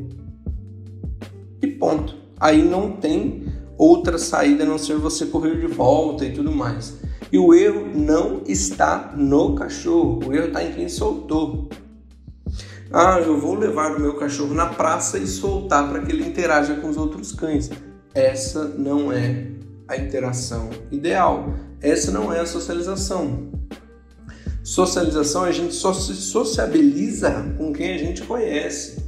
E 1.61 1.67
ponto. 1.67 2.15
Aí 2.39 2.63
não 2.63 2.93
tem 2.93 3.43
outra 3.77 4.17
saída 4.17 4.63
a 4.63 4.67
não 4.67 4.77
ser 4.77 4.95
você 4.95 5.25
correr 5.25 5.59
de 5.59 5.67
volta 5.67 6.23
e 6.23 6.31
tudo 6.31 6.51
mais. 6.53 6.97
E 7.29 7.37
o 7.37 7.53
erro 7.53 7.87
não 7.93 8.41
está 8.47 9.13
no 9.17 9.53
cachorro, 9.53 10.21
o 10.25 10.33
erro 10.33 10.47
está 10.47 10.63
em 10.63 10.71
quem 10.71 10.87
soltou. 10.87 11.67
Ah, 12.93 13.21
eu 13.25 13.39
vou 13.39 13.55
levar 13.55 13.95
o 13.95 13.99
meu 13.99 14.15
cachorro 14.15 14.53
na 14.53 14.65
praça 14.65 15.17
e 15.17 15.25
soltar 15.25 15.89
para 15.89 16.01
que 16.01 16.11
ele 16.11 16.27
interaja 16.27 16.75
com 16.75 16.89
os 16.89 16.97
outros 16.97 17.31
cães. 17.31 17.69
Essa 18.13 18.65
não 18.65 19.13
é 19.13 19.47
a 19.87 19.95
interação 19.95 20.69
ideal. 20.91 21.53
Essa 21.79 22.11
não 22.11 22.33
é 22.33 22.41
a 22.41 22.45
socialização. 22.45 23.49
Socialização 24.61 25.43
a 25.43 25.51
gente 25.51 25.73
só 25.73 25.93
se 25.93 26.13
sociabiliza 26.15 27.55
com 27.57 27.71
quem 27.71 27.93
a 27.93 27.97
gente 27.97 28.23
conhece. 28.23 29.01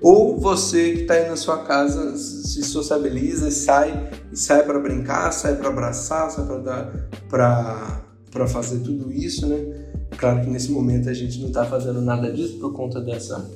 Ou 0.00 0.40
você 0.40 0.92
que 0.92 1.02
está 1.02 1.14
aí 1.14 1.28
na 1.28 1.36
sua 1.36 1.64
casa 1.64 2.16
se 2.16 2.64
sociabiliza 2.64 3.48
e 3.48 3.52
sai 3.52 4.10
e 4.32 4.36
sai 4.36 4.64
para 4.64 4.80
brincar, 4.80 5.30
sai 5.32 5.54
para 5.54 5.68
abraçar, 5.68 6.28
sai 6.32 6.44
para 7.28 8.02
para 8.32 8.46
fazer 8.48 8.78
tudo 8.78 9.12
isso, 9.12 9.46
né? 9.46 9.81
Claro 10.16 10.42
que 10.42 10.50
nesse 10.50 10.70
momento 10.70 11.08
a 11.08 11.14
gente 11.14 11.40
não 11.40 11.48
está 11.48 11.64
fazendo 11.64 12.00
nada 12.00 12.32
disso 12.32 12.58
por 12.58 12.72
conta 12.72 13.00
dessa, 13.00 13.50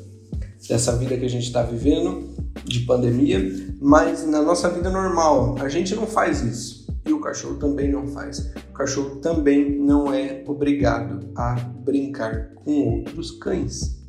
dessa 0.68 0.96
vida 0.96 1.16
que 1.16 1.24
a 1.24 1.30
gente 1.30 1.44
está 1.46 1.62
vivendo, 1.62 2.34
de 2.64 2.80
pandemia, 2.80 3.38
mas 3.80 4.26
na 4.26 4.42
nossa 4.42 4.68
vida 4.68 4.90
normal 4.90 5.56
a 5.60 5.68
gente 5.68 5.94
não 5.94 6.06
faz 6.06 6.42
isso. 6.42 6.86
E 7.06 7.12
o 7.12 7.20
cachorro 7.20 7.54
também 7.54 7.90
não 7.90 8.08
faz. 8.08 8.52
O 8.70 8.72
cachorro 8.72 9.16
também 9.16 9.78
não 9.78 10.12
é 10.12 10.42
obrigado 10.46 11.30
a 11.36 11.54
brincar 11.54 12.52
com 12.54 12.98
outros 12.98 13.30
cães. 13.30 14.04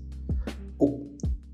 O, 0.79 1.05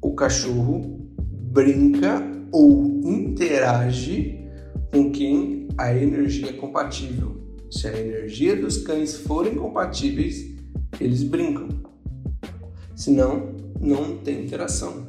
o 0.02 0.13
cachorro 0.13 1.02
brinca 1.17 2.24
ou 2.50 3.02
interage 3.04 4.48
com 4.91 5.12
quem 5.12 5.67
a 5.78 5.94
energia 5.94 6.50
é 6.50 6.54
compatível. 6.54 7.41
Se 7.70 7.88
a 7.88 8.00
energia 8.00 8.56
dos 8.56 8.78
cães 8.78 9.17
forem 9.17 9.56
compatíveis, 9.56 10.53
eles 10.99 11.23
brincam. 11.23 11.69
Senão, 12.95 13.53
não 13.79 14.17
tem 14.17 14.43
interação. 14.43 15.06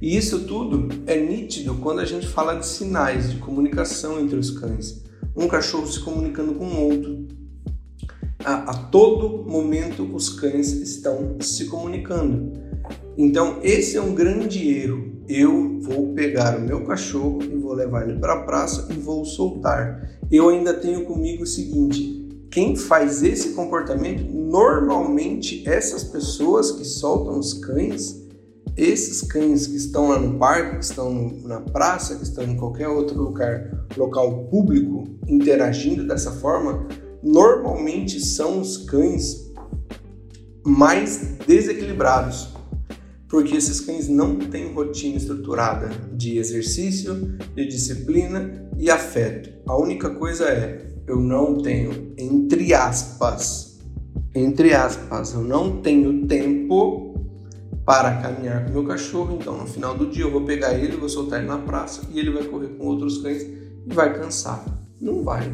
E 0.00 0.16
isso 0.16 0.44
tudo 0.46 0.88
é 1.06 1.18
nítido 1.18 1.74
quando 1.74 2.00
a 2.00 2.04
gente 2.04 2.26
fala 2.26 2.54
de 2.54 2.66
sinais 2.66 3.30
de 3.30 3.36
comunicação 3.36 4.18
entre 4.18 4.36
os 4.36 4.50
cães. 4.50 5.04
Um 5.36 5.46
cachorro 5.46 5.86
se 5.86 6.00
comunicando 6.00 6.54
com 6.54 6.64
o 6.64 6.88
outro. 6.88 7.28
A, 8.42 8.70
a 8.70 8.74
todo 8.74 9.44
momento 9.48 10.02
os 10.14 10.30
cães 10.30 10.72
estão 10.72 11.36
se 11.40 11.66
comunicando. 11.66 12.52
Então, 13.16 13.58
esse 13.62 13.96
é 13.96 14.00
um 14.00 14.14
grande 14.14 14.66
erro. 14.68 15.10
Eu 15.28 15.78
vou 15.80 16.14
pegar 16.14 16.58
o 16.58 16.62
meu 16.62 16.84
cachorro 16.84 17.40
e 17.42 17.54
vou 17.54 17.74
levar 17.74 18.08
ele 18.08 18.18
para 18.18 18.34
a 18.34 18.42
praça 18.42 18.88
e 18.90 18.94
vou 18.94 19.24
soltar. 19.24 20.18
Eu 20.30 20.48
ainda 20.48 20.72
tenho 20.72 21.04
comigo 21.04 21.42
o 21.42 21.46
seguinte: 21.46 22.19
quem 22.50 22.74
faz 22.74 23.22
esse 23.22 23.50
comportamento, 23.50 24.24
normalmente 24.32 25.62
essas 25.68 26.02
pessoas 26.02 26.72
que 26.72 26.84
soltam 26.84 27.38
os 27.38 27.54
cães, 27.54 28.28
esses 28.76 29.22
cães 29.22 29.68
que 29.68 29.76
estão 29.76 30.08
lá 30.08 30.18
no 30.18 30.36
parque, 30.36 30.78
que 30.78 30.84
estão 30.84 31.38
na 31.44 31.60
praça, 31.60 32.16
que 32.16 32.24
estão 32.24 32.42
em 32.42 32.56
qualquer 32.56 32.88
outro 32.88 33.16
lugar, 33.16 33.86
local 33.96 34.46
público, 34.46 35.04
interagindo 35.28 36.06
dessa 36.06 36.32
forma, 36.32 36.88
normalmente 37.22 38.18
são 38.18 38.60
os 38.60 38.78
cães 38.78 39.48
mais 40.64 41.36
desequilibrados, 41.46 42.48
porque 43.28 43.56
esses 43.56 43.80
cães 43.80 44.08
não 44.08 44.36
têm 44.36 44.72
rotina 44.72 45.16
estruturada 45.16 45.88
de 46.12 46.36
exercício, 46.38 47.14
de 47.54 47.66
disciplina 47.66 48.68
e 48.76 48.90
afeto. 48.90 49.50
A 49.68 49.76
única 49.76 50.10
coisa 50.10 50.46
é 50.46 50.89
eu 51.10 51.18
não 51.18 51.58
tenho, 51.58 52.12
entre 52.16 52.72
aspas, 52.72 53.80
entre 54.32 54.72
aspas, 54.72 55.34
eu 55.34 55.40
não 55.40 55.82
tenho 55.82 56.24
tempo 56.28 57.18
para 57.84 58.22
caminhar 58.22 58.64
com 58.64 58.70
meu 58.70 58.86
cachorro, 58.86 59.36
então 59.40 59.58
no 59.58 59.66
final 59.66 59.96
do 59.96 60.06
dia 60.06 60.22
eu 60.22 60.30
vou 60.30 60.42
pegar 60.42 60.72
ele, 60.72 60.96
vou 60.96 61.08
soltar 61.08 61.40
ele 61.40 61.48
na 61.48 61.58
praça 61.58 62.02
e 62.12 62.20
ele 62.20 62.30
vai 62.30 62.44
correr 62.44 62.68
com 62.68 62.86
outros 62.86 63.18
cães 63.18 63.42
e 63.42 63.92
vai 63.92 64.16
cansar. 64.16 64.64
Não 65.00 65.24
vai. 65.24 65.52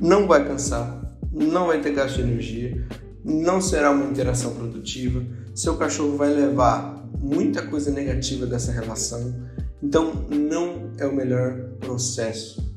Não 0.00 0.26
vai 0.26 0.44
cansar, 0.44 1.16
não 1.30 1.68
vai 1.68 1.80
ter 1.80 1.92
gasto 1.92 2.16
de 2.16 2.22
energia, 2.22 2.84
não 3.24 3.60
será 3.60 3.92
uma 3.92 4.06
interação 4.06 4.54
produtiva. 4.54 5.22
Seu 5.54 5.76
cachorro 5.76 6.16
vai 6.16 6.34
levar 6.34 7.08
muita 7.20 7.62
coisa 7.62 7.92
negativa 7.92 8.44
dessa 8.44 8.72
relação. 8.72 9.48
Então, 9.80 10.26
não 10.28 10.90
é 10.98 11.06
o 11.06 11.14
melhor 11.14 11.54
processo 11.78 12.69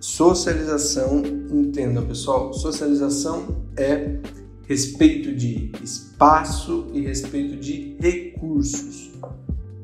Socialização, 0.00 1.22
entendam 1.50 2.06
pessoal, 2.06 2.52
socialização 2.52 3.64
é 3.76 4.18
respeito 4.68 5.34
de 5.34 5.70
espaço 5.82 6.86
e 6.92 7.00
respeito 7.00 7.56
de 7.56 7.96
recursos. 8.00 9.12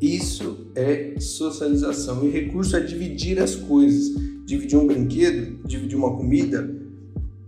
Isso 0.00 0.70
é 0.74 1.14
socialização. 1.18 2.24
E 2.26 2.30
recurso 2.30 2.76
é 2.76 2.80
dividir 2.80 3.40
as 3.40 3.54
coisas. 3.54 4.14
Dividir 4.44 4.78
um 4.78 4.86
brinquedo, 4.86 5.60
dividir 5.66 5.96
uma 5.96 6.16
comida, 6.16 6.74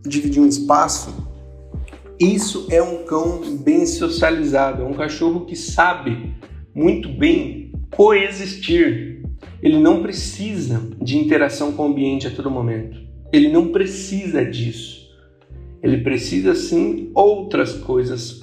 dividir 0.02 0.40
um 0.40 0.46
espaço. 0.46 1.14
Isso 2.18 2.66
é 2.70 2.82
um 2.82 3.04
cão 3.04 3.56
bem 3.56 3.86
socializado, 3.86 4.82
é 4.82 4.84
um 4.84 4.92
cachorro 4.92 5.46
que 5.46 5.56
sabe 5.56 6.34
muito 6.74 7.08
bem 7.08 7.72
coexistir 7.90 9.09
ele 9.62 9.78
não 9.78 10.02
precisa 10.02 10.82
de 11.00 11.18
interação 11.18 11.72
com 11.72 11.82
o 11.82 11.90
ambiente 11.90 12.26
a 12.26 12.30
todo 12.30 12.50
momento. 12.50 12.98
Ele 13.32 13.52
não 13.52 13.70
precisa 13.70 14.44
disso. 14.44 15.08
Ele 15.82 15.98
precisa 15.98 16.54
sim 16.54 17.10
outras 17.14 17.74
coisas 17.74 18.42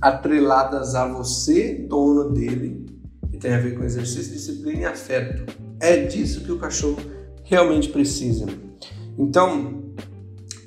atreladas 0.00 0.94
a 0.94 1.06
você, 1.06 1.74
dono 1.88 2.30
dele, 2.32 2.86
que 3.30 3.38
tem 3.38 3.54
a 3.54 3.60
ver 3.60 3.76
com 3.76 3.84
exercício, 3.84 4.32
disciplina 4.32 4.80
e 4.80 4.84
afeto. 4.84 5.52
É 5.80 6.04
disso 6.04 6.44
que 6.44 6.52
o 6.52 6.58
cachorro 6.58 6.98
realmente 7.44 7.88
precisa. 7.88 8.46
Então, 9.18 9.84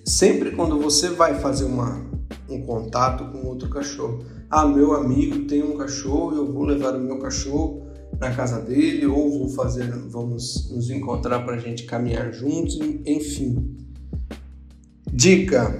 sempre 0.06 0.52
quando 0.52 0.80
você 0.80 1.10
vai 1.10 1.40
fazer 1.40 1.66
uma, 1.66 2.06
um 2.50 2.62
contato 2.62 3.26
com 3.32 3.48
outro 3.48 3.70
cachorro, 3.70 4.24
ah, 4.50 4.66
meu 4.66 4.94
amigo 4.94 5.46
tem 5.46 5.62
um 5.62 5.78
cachorro, 5.78 6.36
eu 6.36 6.52
vou 6.52 6.66
levar 6.66 6.96
o 6.96 7.00
meu 7.00 7.20
cachorro 7.20 7.89
na 8.20 8.36
casa 8.36 8.60
dele 8.60 9.06
ou 9.06 9.40
vou 9.40 9.50
fazer, 9.50 9.90
vamos 10.10 10.70
nos 10.70 10.90
encontrar 10.90 11.40
para 11.46 11.56
a 11.56 11.60
gente 11.60 11.84
caminhar 11.84 12.34
juntos, 12.34 12.78
enfim. 13.06 13.78
Dica: 15.12 15.80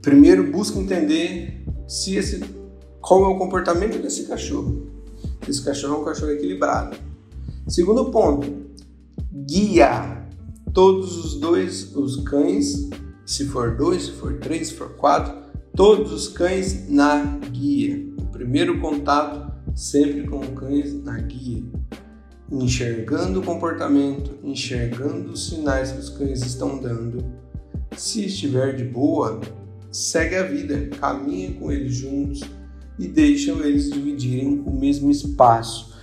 primeiro 0.00 0.50
busca 0.50 0.78
entender 0.78 1.64
se 1.88 2.14
esse 2.14 2.40
qual 3.00 3.24
é 3.24 3.28
o 3.28 3.38
comportamento 3.38 4.00
desse 4.00 4.24
cachorro. 4.24 4.86
Esse 5.48 5.64
cachorro 5.64 5.94
é 5.94 5.98
um 5.98 6.04
cachorro 6.04 6.30
equilibrado. 6.30 6.96
Segundo 7.66 8.10
ponto, 8.10 8.66
guia 9.32 10.24
todos 10.72 11.16
os 11.16 11.40
dois 11.40 11.94
os 11.96 12.16
cães, 12.22 12.88
se 13.26 13.46
for 13.46 13.76
dois, 13.76 14.04
se 14.04 14.12
for 14.12 14.38
três, 14.38 14.68
se 14.68 14.74
for 14.74 14.90
quatro, 14.90 15.34
todos 15.74 16.12
os 16.12 16.28
cães 16.28 16.88
na 16.88 17.38
guia. 17.50 18.06
O 18.18 18.26
primeiro 18.26 18.80
contato 18.80 19.49
sempre 19.74 20.26
com 20.26 20.40
cães 20.54 20.94
na 21.02 21.18
guia 21.18 21.64
enxergando 22.50 23.40
o 23.40 23.44
comportamento, 23.44 24.38
enxergando 24.42 25.32
os 25.32 25.48
sinais 25.48 25.92
que 25.92 25.98
os 25.98 26.08
cães 26.10 26.42
estão 26.42 26.78
dando. 26.78 27.24
Se 27.96 28.24
estiver 28.26 28.74
de 28.74 28.84
boa, 28.84 29.40
segue 29.92 30.34
a 30.34 30.42
vida, 30.42 30.88
caminha 30.98 31.52
com 31.54 31.70
eles 31.70 31.94
juntos 31.94 32.40
e 32.98 33.06
deixam 33.06 33.64
eles 33.64 33.90
dividirem 33.90 34.62
o 34.66 34.70
mesmo 34.72 35.10
espaço. 35.10 35.94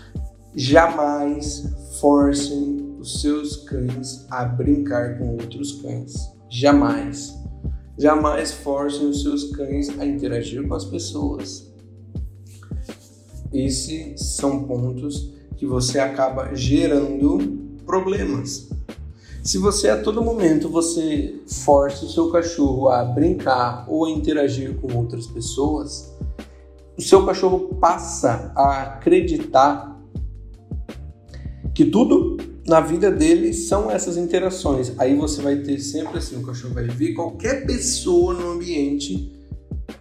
Jamais 0.56 1.70
forcem 2.00 2.96
os 3.00 3.22
seus 3.22 3.58
cães 3.58 4.26
a 4.32 4.46
brincar 4.46 5.18
com 5.18 5.32
outros 5.32 5.74
cães. 5.82 6.14
Jamais. 6.50 7.36
Jamais 7.98 8.54
forcem 8.54 9.08
os 9.08 9.22
seus 9.22 9.52
cães 9.52 9.90
a 10.00 10.06
interagir 10.06 10.66
com 10.68 10.74
as 10.74 10.86
pessoas. 10.86 11.67
Esses 13.52 14.22
são 14.36 14.64
pontos 14.64 15.34
que 15.56 15.66
você 15.66 16.00
acaba 16.00 16.54
gerando 16.54 17.58
problemas. 17.86 18.70
Se 19.44 19.58
você 19.58 19.90
a 19.90 20.02
todo 20.02 20.22
momento 20.22 20.68
você 20.68 21.40
força 21.48 22.06
o 22.06 22.10
seu 22.10 22.30
cachorro 22.30 22.90
a 22.90 23.04
brincar 23.06 23.86
ou 23.88 24.06
a 24.06 24.10
interagir 24.10 24.76
com 24.76 24.94
outras 24.98 25.26
pessoas, 25.26 26.14
o 26.98 27.02
seu 27.02 27.26
cachorro 27.26 27.76
passa 27.76 28.52
a 28.56 28.82
acreditar 28.82 29.98
que 31.74 31.86
tudo 31.86 32.38
na 32.68 32.82
vida 32.82 33.10
dele 33.10 33.54
são 33.54 33.90
essas 33.90 34.18
interações. 34.18 34.94
Aí 35.00 35.16
você 35.16 35.42
vai 35.42 35.56
ter 35.58 35.80
sempre 35.80 36.18
assim, 36.18 36.38
o 36.38 36.46
cachorro 36.46 36.74
vai 36.74 36.86
ver 36.86 37.14
qualquer 37.14 37.66
pessoa 37.66 38.34
no 38.34 38.52
ambiente 38.52 39.32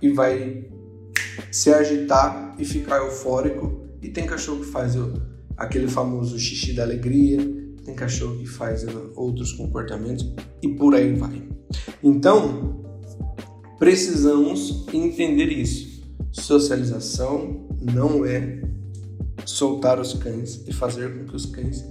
e 0.02 0.10
vai 0.10 0.64
se 1.50 1.72
agitar 1.72 2.54
e 2.58 2.64
ficar 2.64 2.98
eufórico. 2.98 3.86
E 4.02 4.08
tem 4.08 4.26
cachorro 4.26 4.60
que 4.60 4.66
faz 4.66 4.94
aquele 5.56 5.88
famoso 5.88 6.38
xixi 6.38 6.72
da 6.72 6.82
alegria, 6.82 7.38
tem 7.84 7.94
cachorro 7.94 8.36
que 8.38 8.46
faz 8.46 8.84
outros 9.14 9.52
comportamentos 9.52 10.32
e 10.62 10.68
por 10.68 10.94
aí 10.94 11.14
vai. 11.14 11.42
Então, 12.02 12.84
precisamos 13.78 14.86
entender 14.92 15.46
isso. 15.46 16.02
Socialização 16.32 17.66
não 17.80 18.24
é 18.24 18.60
soltar 19.44 20.00
os 20.00 20.12
cães 20.14 20.62
e 20.66 20.72
fazer 20.72 21.16
com 21.16 21.24
que 21.26 21.36
os 21.36 21.46
cães 21.46 21.84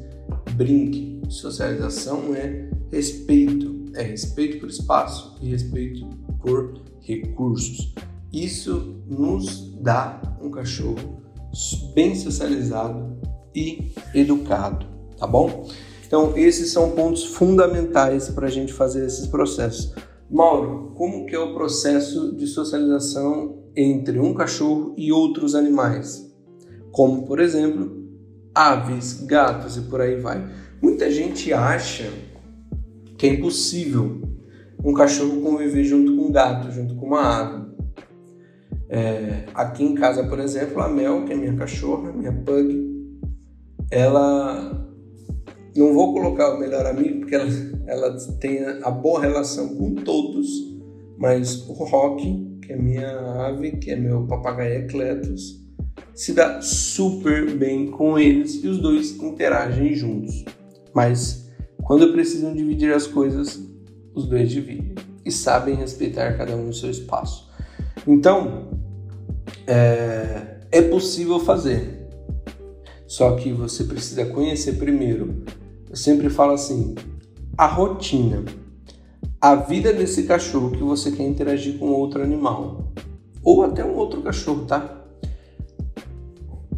brinquem. 0.56 1.22
Socialização 1.30 2.36
é 2.36 2.70
respeito, 2.92 3.86
é 3.94 4.04
respeito 4.04 4.60
por 4.60 4.70
espaço 4.70 5.38
e 5.42 5.50
respeito 5.50 6.08
por 6.42 6.82
recursos. 7.02 7.94
Isso 8.36 9.02
nos 9.08 9.74
dá 9.82 10.22
um 10.42 10.52
cachorro 10.52 11.22
bem 11.94 12.14
socializado 12.14 13.18
e 13.56 13.94
educado, 14.14 14.86
tá 15.18 15.26
bom? 15.26 15.66
Então, 16.06 16.38
esses 16.38 16.70
são 16.70 16.92
pontos 16.92 17.24
fundamentais 17.24 18.28
para 18.28 18.48
a 18.48 18.50
gente 18.50 18.74
fazer 18.74 19.06
esses 19.06 19.26
processos. 19.26 19.94
Mauro, 20.30 20.92
como 20.96 21.26
que 21.26 21.34
é 21.34 21.40
o 21.40 21.54
processo 21.54 22.36
de 22.36 22.46
socialização 22.46 23.64
entre 23.74 24.20
um 24.20 24.34
cachorro 24.34 24.94
e 24.98 25.14
outros 25.14 25.56
animais? 25.56 26.30
Como, 26.92 27.26
por 27.26 27.40
exemplo, 27.40 28.06
aves, 28.54 29.14
gatos 29.26 29.78
e 29.78 29.82
por 29.84 30.02
aí 30.02 30.20
vai. 30.20 30.46
Muita 30.82 31.10
gente 31.10 31.54
acha 31.54 32.12
que 33.18 33.28
é 33.28 33.30
impossível 33.30 34.22
um 34.84 34.94
cachorro 34.94 35.42
conviver 35.42 35.86
junto 35.86 36.18
com 36.18 36.24
um 36.24 36.32
gato, 36.34 36.70
junto 36.70 36.96
com 36.96 37.06
uma 37.06 37.22
ave. 37.22 37.75
É, 38.90 39.46
aqui 39.54 39.84
em 39.84 39.96
casa, 39.96 40.24
por 40.24 40.40
exemplo, 40.40 40.82
a 40.82 40.88
Mel, 40.88 41.26
que 41.26 41.34
é 41.34 41.36
minha 41.36 41.56
cachorra, 41.56 42.12
minha 42.12 42.32
pug, 42.32 42.96
ela 43.92 44.86
não 45.76 45.94
vou 45.94 46.14
colocar 46.14 46.56
o 46.56 46.60
melhor 46.60 46.86
amigo 46.86 47.20
porque 47.20 47.36
ela, 47.36 47.48
ela 47.88 48.18
tem 48.40 48.64
a 48.64 48.90
boa 48.92 49.22
relação 49.22 49.76
com 49.76 49.96
todos, 49.96 50.48
mas 51.18 51.68
o 51.68 51.74
Rock, 51.74 52.60
que 52.62 52.74
é 52.74 52.76
minha 52.76 53.10
ave, 53.48 53.72
que 53.72 53.92
é 53.92 53.96
meu 53.96 54.26
papagaio 54.26 54.86
ecletus, 54.86 55.64
se 56.14 56.34
dá 56.34 56.62
super 56.62 57.56
bem 57.58 57.92
com 57.92 58.18
eles 58.18 58.64
e 58.64 58.68
os 58.68 58.80
dois 58.80 59.12
interagem 59.22 59.94
juntos. 59.94 60.46
Mas 60.94 61.52
quando 61.84 62.14
precisam 62.14 62.54
dividir 62.54 62.94
as 62.94 63.06
coisas, 63.06 63.62
os 64.14 64.28
dois 64.28 64.50
dividem 64.50 64.96
e 65.26 65.32
sabem 65.32 65.76
respeitar 65.76 66.38
cada 66.38 66.56
um 66.56 66.70
o 66.70 66.74
seu 66.74 66.90
espaço. 66.90 67.50
Então, 68.08 68.75
é, 69.68 70.58
é 70.72 70.82
possível 70.82 71.40
fazer, 71.40 72.08
só 73.08 73.36
que 73.36 73.52
você 73.52 73.84
precisa 73.84 74.26
conhecer 74.26 74.74
primeiro. 74.74 75.44
Eu 75.90 75.96
sempre 75.96 76.30
falo 76.30 76.54
assim: 76.54 76.96
a 77.58 77.66
rotina, 77.66 78.44
a 79.40 79.56
vida 79.56 79.94
desse 79.94 80.24
cachorro 80.24 80.72
que 80.72 80.84
você 80.84 81.12
quer 81.12 81.24
interagir 81.24 81.78
com 81.78 81.90
outro 81.90 82.22
animal, 82.22 82.92
ou 83.44 83.64
até 83.64 83.86
um 83.86 83.96
outro 83.96 84.22
cachorro, 84.22 84.66
tá? 84.66 85.04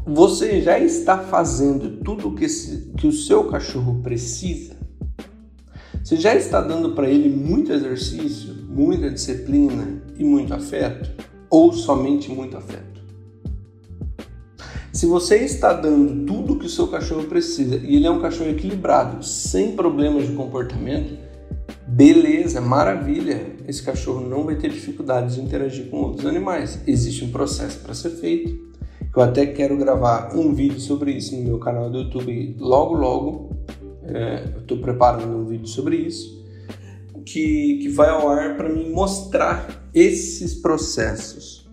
Você 0.06 0.62
já 0.62 0.80
está 0.80 1.20
fazendo 1.20 2.02
tudo 2.04 2.34
que, 2.34 2.46
esse, 2.46 2.94
que 2.98 3.08
o 3.08 3.12
seu 3.12 3.46
cachorro 3.46 4.02
precisa? 4.02 4.78
Você 6.02 6.16
já 6.16 6.34
está 6.34 6.62
dando 6.62 6.92
para 6.92 7.10
ele 7.10 7.28
muito 7.28 7.74
exercício, 7.74 8.54
muita 8.70 9.10
disciplina 9.12 10.02
e 10.18 10.24
muito 10.24 10.54
afeto? 10.54 11.12
Ou 11.50 11.74
somente 11.74 12.30
muito 12.32 12.58
afeto? 12.58 12.98
Se 14.92 15.06
você 15.06 15.38
está 15.38 15.74
dando 15.74 16.26
tudo 16.26 16.58
que 16.58 16.66
o 16.66 16.70
seu 16.70 16.88
cachorro 16.88 17.26
precisa 17.26 17.76
e 17.76 17.96
ele 17.96 18.08
é 18.08 18.12
um 18.12 18.20
cachorro 18.20 18.50
equilibrado, 18.50 19.24
sem 19.24 19.76
problemas 19.76 20.28
de 20.28 20.34
comportamento, 20.34 21.18
beleza, 21.88 22.60
maravilha. 22.60 23.56
Esse 23.68 23.84
cachorro 23.84 24.28
não 24.28 24.44
vai 24.44 24.56
ter 24.56 24.70
dificuldades 24.70 25.36
de 25.36 25.42
interagir 25.42 25.90
com 25.90 25.98
outros 25.98 26.26
animais. 26.26 26.82
Existe 26.88 27.24
um 27.24 27.32
processo 27.32 27.80
para 27.80 27.94
ser 27.94 28.10
feito. 28.12 28.68
Eu 29.16 29.22
até 29.22 29.46
quero 29.46 29.78
gravar 29.78 30.36
um 30.36 30.54
vídeo 30.54 30.80
sobre 30.80 31.12
isso 31.12 31.36
no 31.36 31.44
meu 31.44 31.60
canal 31.60 31.90
do 31.90 32.00
YouTube 32.00 32.56
logo, 32.60 32.96
logo. 32.96 33.50
É, 34.04 34.52
eu 34.56 34.62
estou 34.62 34.80
preparando 34.80 35.38
um 35.38 35.46
vídeo 35.46 35.68
sobre 35.68 35.98
isso 35.98 36.38
que, 37.28 37.80
que 37.82 37.90
vai 37.90 38.10
ao 38.10 38.30
ar 38.30 38.56
para 38.56 38.70
me 38.70 38.90
mostrar 38.90 39.87
esses 40.00 40.56
processos 40.56 41.68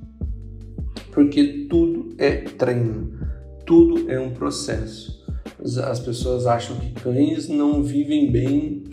porque 1.14 1.66
tudo 1.70 2.12
é 2.18 2.32
treino, 2.32 3.12
tudo 3.64 4.10
é 4.10 4.18
um 4.18 4.30
processo. 4.30 5.24
As 5.84 6.00
pessoas 6.00 6.46
acham 6.46 6.76
que 6.76 6.90
cães 6.90 7.48
não 7.48 7.82
vivem 7.82 8.30
bem 8.30 8.84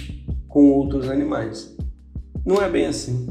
com 0.47 0.71
outros 0.71 1.09
animais. 1.09 1.75
Não 2.45 2.61
é 2.61 2.69
bem 2.69 2.85
assim. 2.85 3.27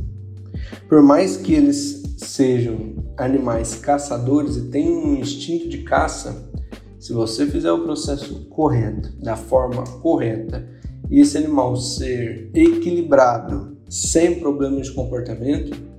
Por 0.88 1.02
mais 1.02 1.36
que 1.36 1.54
eles 1.54 2.02
sejam 2.18 2.96
animais 3.16 3.76
caçadores 3.76 4.56
e 4.56 4.68
tenham 4.68 5.04
um 5.04 5.14
instinto 5.14 5.68
de 5.68 5.78
caça, 5.78 6.50
se 6.98 7.12
você 7.12 7.46
fizer 7.46 7.72
o 7.72 7.84
processo 7.84 8.46
correto, 8.46 9.10
da 9.22 9.36
forma 9.36 9.84
correta, 10.02 10.68
e 11.08 11.20
esse 11.20 11.38
animal 11.38 11.76
ser 11.76 12.50
equilibrado, 12.54 13.78
sem 13.88 14.38
problemas 14.38 14.88
de 14.88 14.92
comportamento, 14.92 15.89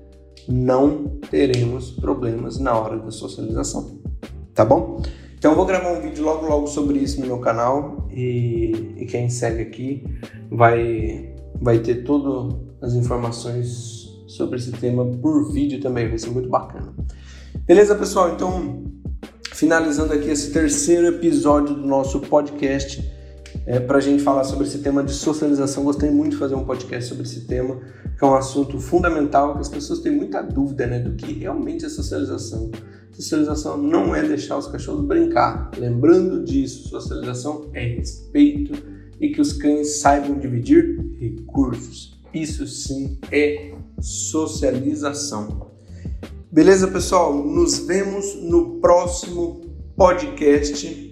não 0.47 1.19
teremos 1.29 1.91
problemas 1.91 2.59
na 2.59 2.77
hora 2.77 2.97
da 2.97 3.11
socialização, 3.11 3.99
tá 4.53 4.65
bom? 4.65 5.01
Então 5.37 5.51
eu 5.51 5.57
vou 5.57 5.65
gravar 5.65 5.93
um 5.93 6.01
vídeo 6.01 6.23
logo 6.23 6.45
logo 6.45 6.67
sobre 6.67 6.99
isso 6.99 7.19
no 7.19 7.25
meu 7.25 7.39
canal 7.39 8.07
e, 8.11 8.93
e 8.97 9.05
quem 9.05 9.29
segue 9.29 9.61
aqui 9.61 10.03
vai, 10.51 11.33
vai 11.59 11.79
ter 11.79 12.03
todas 12.03 12.55
as 12.81 12.93
informações 12.93 14.01
sobre 14.27 14.57
esse 14.57 14.71
tema 14.71 15.05
por 15.05 15.51
vídeo 15.51 15.81
também, 15.81 16.07
vai 16.07 16.17
ser 16.17 16.29
muito 16.29 16.49
bacana. 16.49 16.93
Beleza, 17.65 17.95
pessoal? 17.95 18.33
Então, 18.33 18.83
finalizando 19.51 20.13
aqui 20.13 20.29
esse 20.29 20.51
terceiro 20.51 21.07
episódio 21.07 21.75
do 21.75 21.85
nosso 21.85 22.19
podcast, 22.21 23.03
é, 23.65 23.79
para 23.79 23.97
a 23.97 24.01
gente 24.01 24.23
falar 24.23 24.43
sobre 24.43 24.65
esse 24.65 24.79
tema 24.79 25.03
de 25.03 25.13
socialização. 25.13 25.83
Gostei 25.83 26.09
muito 26.09 26.31
de 26.31 26.37
fazer 26.37 26.55
um 26.55 26.65
podcast 26.65 27.09
sobre 27.09 27.23
esse 27.23 27.41
tema, 27.41 27.79
que 28.17 28.23
é 28.23 28.27
um 28.27 28.35
assunto 28.35 28.79
fundamental, 28.79 29.55
que 29.55 29.61
as 29.61 29.69
pessoas 29.69 29.99
têm 29.99 30.11
muita 30.11 30.41
dúvida 30.41 30.87
né, 30.87 30.99
do 30.99 31.15
que 31.15 31.33
realmente 31.33 31.85
é 31.85 31.89
socialização. 31.89 32.71
Socialização 33.11 33.77
não 33.77 34.15
é 34.15 34.23
deixar 34.23 34.57
os 34.57 34.67
cachorros 34.67 35.05
brincar. 35.05 35.71
Lembrando 35.77 36.43
disso, 36.43 36.89
socialização 36.89 37.69
é 37.73 37.95
respeito 37.95 38.73
e 39.19 39.29
que 39.29 39.41
os 39.41 39.53
cães 39.53 39.99
saibam 39.99 40.39
dividir 40.39 40.99
recursos. 41.19 42.19
Isso 42.33 42.65
sim 42.65 43.19
é 43.31 43.73
socialização. 43.99 45.69
Beleza, 46.51 46.87
pessoal? 46.87 47.33
Nos 47.45 47.79
vemos 47.79 48.35
no 48.41 48.79
próximo 48.79 49.61
podcast. 49.95 51.10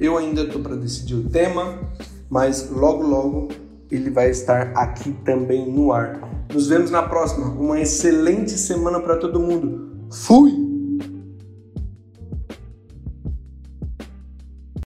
Eu 0.00 0.16
ainda 0.16 0.42
estou 0.42 0.62
para 0.62 0.76
decidir 0.76 1.14
o 1.14 1.28
tema, 1.28 1.78
mas 2.30 2.70
logo 2.70 3.02
logo 3.02 3.48
ele 3.90 4.10
vai 4.10 4.30
estar 4.30 4.72
aqui 4.76 5.12
também 5.24 5.70
no 5.70 5.92
ar. 5.92 6.20
Nos 6.52 6.68
vemos 6.68 6.90
na 6.90 7.02
próxima. 7.02 7.46
Uma 7.46 7.80
excelente 7.80 8.52
semana 8.52 9.00
para 9.00 9.16
todo 9.16 9.40
mundo. 9.40 10.06
Fui! 10.10 10.77